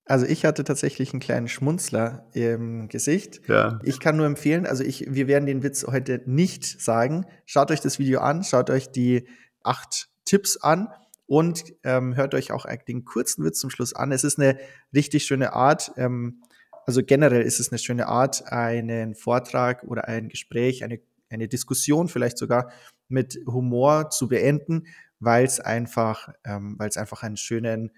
Also 0.06 0.26
ich 0.26 0.44
hatte 0.44 0.64
tatsächlich 0.64 1.12
einen 1.12 1.20
kleinen 1.20 1.46
Schmunzler 1.46 2.26
im 2.32 2.88
Gesicht. 2.88 3.42
Ja. 3.46 3.78
Ich 3.84 4.00
kann 4.00 4.16
nur 4.16 4.26
empfehlen, 4.26 4.66
also 4.66 4.82
ich, 4.82 5.06
wir 5.08 5.28
werden 5.28 5.46
den 5.46 5.62
Witz 5.62 5.86
heute 5.86 6.22
nicht 6.26 6.64
sagen. 6.80 7.26
Schaut 7.46 7.70
euch 7.70 7.80
das 7.80 7.98
Video 7.98 8.20
an, 8.20 8.42
schaut 8.42 8.70
euch 8.70 8.90
die 8.90 9.28
acht 9.62 10.08
Tipps 10.24 10.56
an 10.56 10.88
und 11.26 11.62
ähm, 11.84 12.16
hört 12.16 12.34
euch 12.34 12.50
auch 12.50 12.66
den 12.88 13.04
kurzen 13.04 13.44
Witz 13.44 13.60
zum 13.60 13.70
Schluss 13.70 13.94
an. 13.94 14.10
Es 14.10 14.24
ist 14.24 14.40
eine 14.40 14.58
richtig 14.92 15.26
schöne 15.26 15.52
Art. 15.52 15.92
Ähm, 15.96 16.42
also 16.86 17.02
generell 17.04 17.42
ist 17.42 17.60
es 17.60 17.70
eine 17.70 17.78
schöne 17.78 18.06
Art, 18.06 18.50
einen 18.52 19.14
Vortrag 19.14 19.84
oder 19.84 20.08
ein 20.08 20.28
Gespräch, 20.28 20.84
eine, 20.84 21.00
eine 21.28 21.48
Diskussion 21.48 22.08
vielleicht 22.08 22.38
sogar 22.38 22.70
mit 23.08 23.38
Humor 23.46 24.10
zu 24.10 24.28
beenden, 24.28 24.86
weil 25.18 25.44
es 25.44 25.60
einfach, 25.60 26.28
ähm, 26.44 26.76
weil 26.78 26.88
es 26.88 26.96
einfach 26.96 27.22
einen 27.22 27.36
schönen 27.36 27.90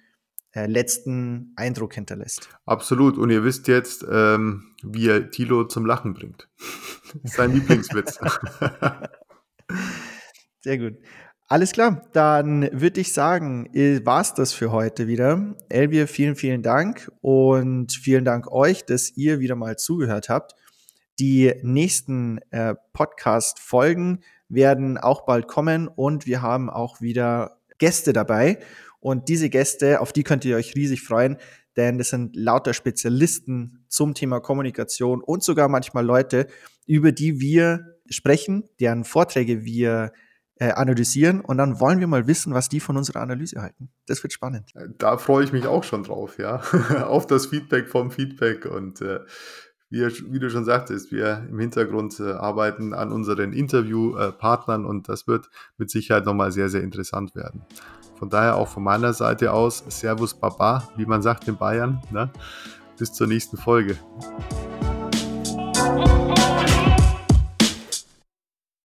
äh, 0.54 0.66
letzten 0.66 1.52
Eindruck 1.56 1.94
hinterlässt. 1.94 2.48
Absolut. 2.66 3.16
Und 3.16 3.30
ihr 3.30 3.44
wisst 3.44 3.68
jetzt, 3.68 4.04
ähm, 4.10 4.74
wie 4.82 5.08
er 5.08 5.30
Tilo 5.30 5.64
zum 5.64 5.86
Lachen 5.86 6.14
bringt. 6.14 6.48
Sein 7.24 7.52
Lieblingswitz. 7.52 8.18
Sehr 10.60 10.78
gut. 10.78 10.98
Alles 11.52 11.72
klar, 11.72 12.08
dann 12.14 12.66
würde 12.72 13.02
ich 13.02 13.12
sagen, 13.12 13.66
äh, 13.74 14.00
war 14.06 14.22
es 14.22 14.32
das 14.32 14.54
für 14.54 14.72
heute 14.72 15.06
wieder. 15.06 15.54
Elvier, 15.68 16.08
vielen, 16.08 16.34
vielen 16.34 16.62
Dank 16.62 17.12
und 17.20 17.92
vielen 17.92 18.24
Dank 18.24 18.50
euch, 18.50 18.86
dass 18.86 19.14
ihr 19.18 19.38
wieder 19.38 19.54
mal 19.54 19.76
zugehört 19.76 20.30
habt. 20.30 20.54
Die 21.20 21.52
nächsten 21.60 22.40
äh, 22.52 22.74
Podcast-Folgen 22.94 24.20
werden 24.48 24.96
auch 24.96 25.26
bald 25.26 25.46
kommen 25.46 25.88
und 25.88 26.24
wir 26.24 26.40
haben 26.40 26.70
auch 26.70 27.02
wieder 27.02 27.58
Gäste 27.76 28.14
dabei. 28.14 28.58
Und 29.00 29.28
diese 29.28 29.50
Gäste, 29.50 30.00
auf 30.00 30.14
die 30.14 30.22
könnt 30.22 30.46
ihr 30.46 30.56
euch 30.56 30.74
riesig 30.74 31.02
freuen, 31.02 31.36
denn 31.76 31.98
das 31.98 32.08
sind 32.08 32.34
lauter 32.34 32.72
Spezialisten 32.72 33.84
zum 33.88 34.14
Thema 34.14 34.40
Kommunikation 34.40 35.20
und 35.20 35.42
sogar 35.42 35.68
manchmal 35.68 36.06
Leute, 36.06 36.46
über 36.86 37.12
die 37.12 37.40
wir 37.40 37.98
sprechen, 38.08 38.70
deren 38.80 39.04
Vorträge 39.04 39.66
wir 39.66 40.12
äh, 40.62 40.74
analysieren 40.74 41.40
und 41.40 41.58
dann 41.58 41.80
wollen 41.80 41.98
wir 41.98 42.06
mal 42.06 42.28
wissen, 42.28 42.54
was 42.54 42.68
die 42.68 42.78
von 42.78 42.96
unserer 42.96 43.20
Analyse 43.20 43.60
halten. 43.60 43.90
Das 44.06 44.22
wird 44.22 44.32
spannend. 44.32 44.72
Da 44.96 45.18
freue 45.18 45.44
ich 45.44 45.52
mich 45.52 45.66
auch 45.66 45.82
schon 45.82 46.04
drauf, 46.04 46.38
ja. 46.38 46.62
Auf 47.04 47.26
das 47.26 47.46
Feedback 47.46 47.88
vom 47.88 48.12
Feedback 48.12 48.64
und 48.66 49.00
äh, 49.00 49.20
wie, 49.90 50.06
wie, 50.30 50.38
du 50.38 50.50
schon 50.50 50.64
sagtest, 50.64 51.10
wir 51.10 51.48
im 51.50 51.58
Hintergrund 51.58 52.20
äh, 52.20 52.32
arbeiten 52.34 52.94
an 52.94 53.10
unseren 53.10 53.52
Interviewpartnern 53.52 54.84
und 54.84 55.08
das 55.08 55.26
wird 55.26 55.50
mit 55.78 55.90
Sicherheit 55.90 56.26
nochmal 56.26 56.52
sehr, 56.52 56.68
sehr 56.68 56.82
interessant 56.82 57.34
werden. 57.34 57.62
Von 58.14 58.30
daher 58.30 58.54
auch 58.54 58.68
von 58.68 58.84
meiner 58.84 59.12
Seite 59.14 59.52
aus 59.52 59.82
Servus 59.88 60.32
Baba, 60.32 60.88
wie 60.96 61.06
man 61.06 61.22
sagt 61.22 61.48
in 61.48 61.56
Bayern. 61.56 62.00
Ne? 62.12 62.30
Bis 62.96 63.12
zur 63.12 63.26
nächsten 63.26 63.56
Folge. 63.56 63.98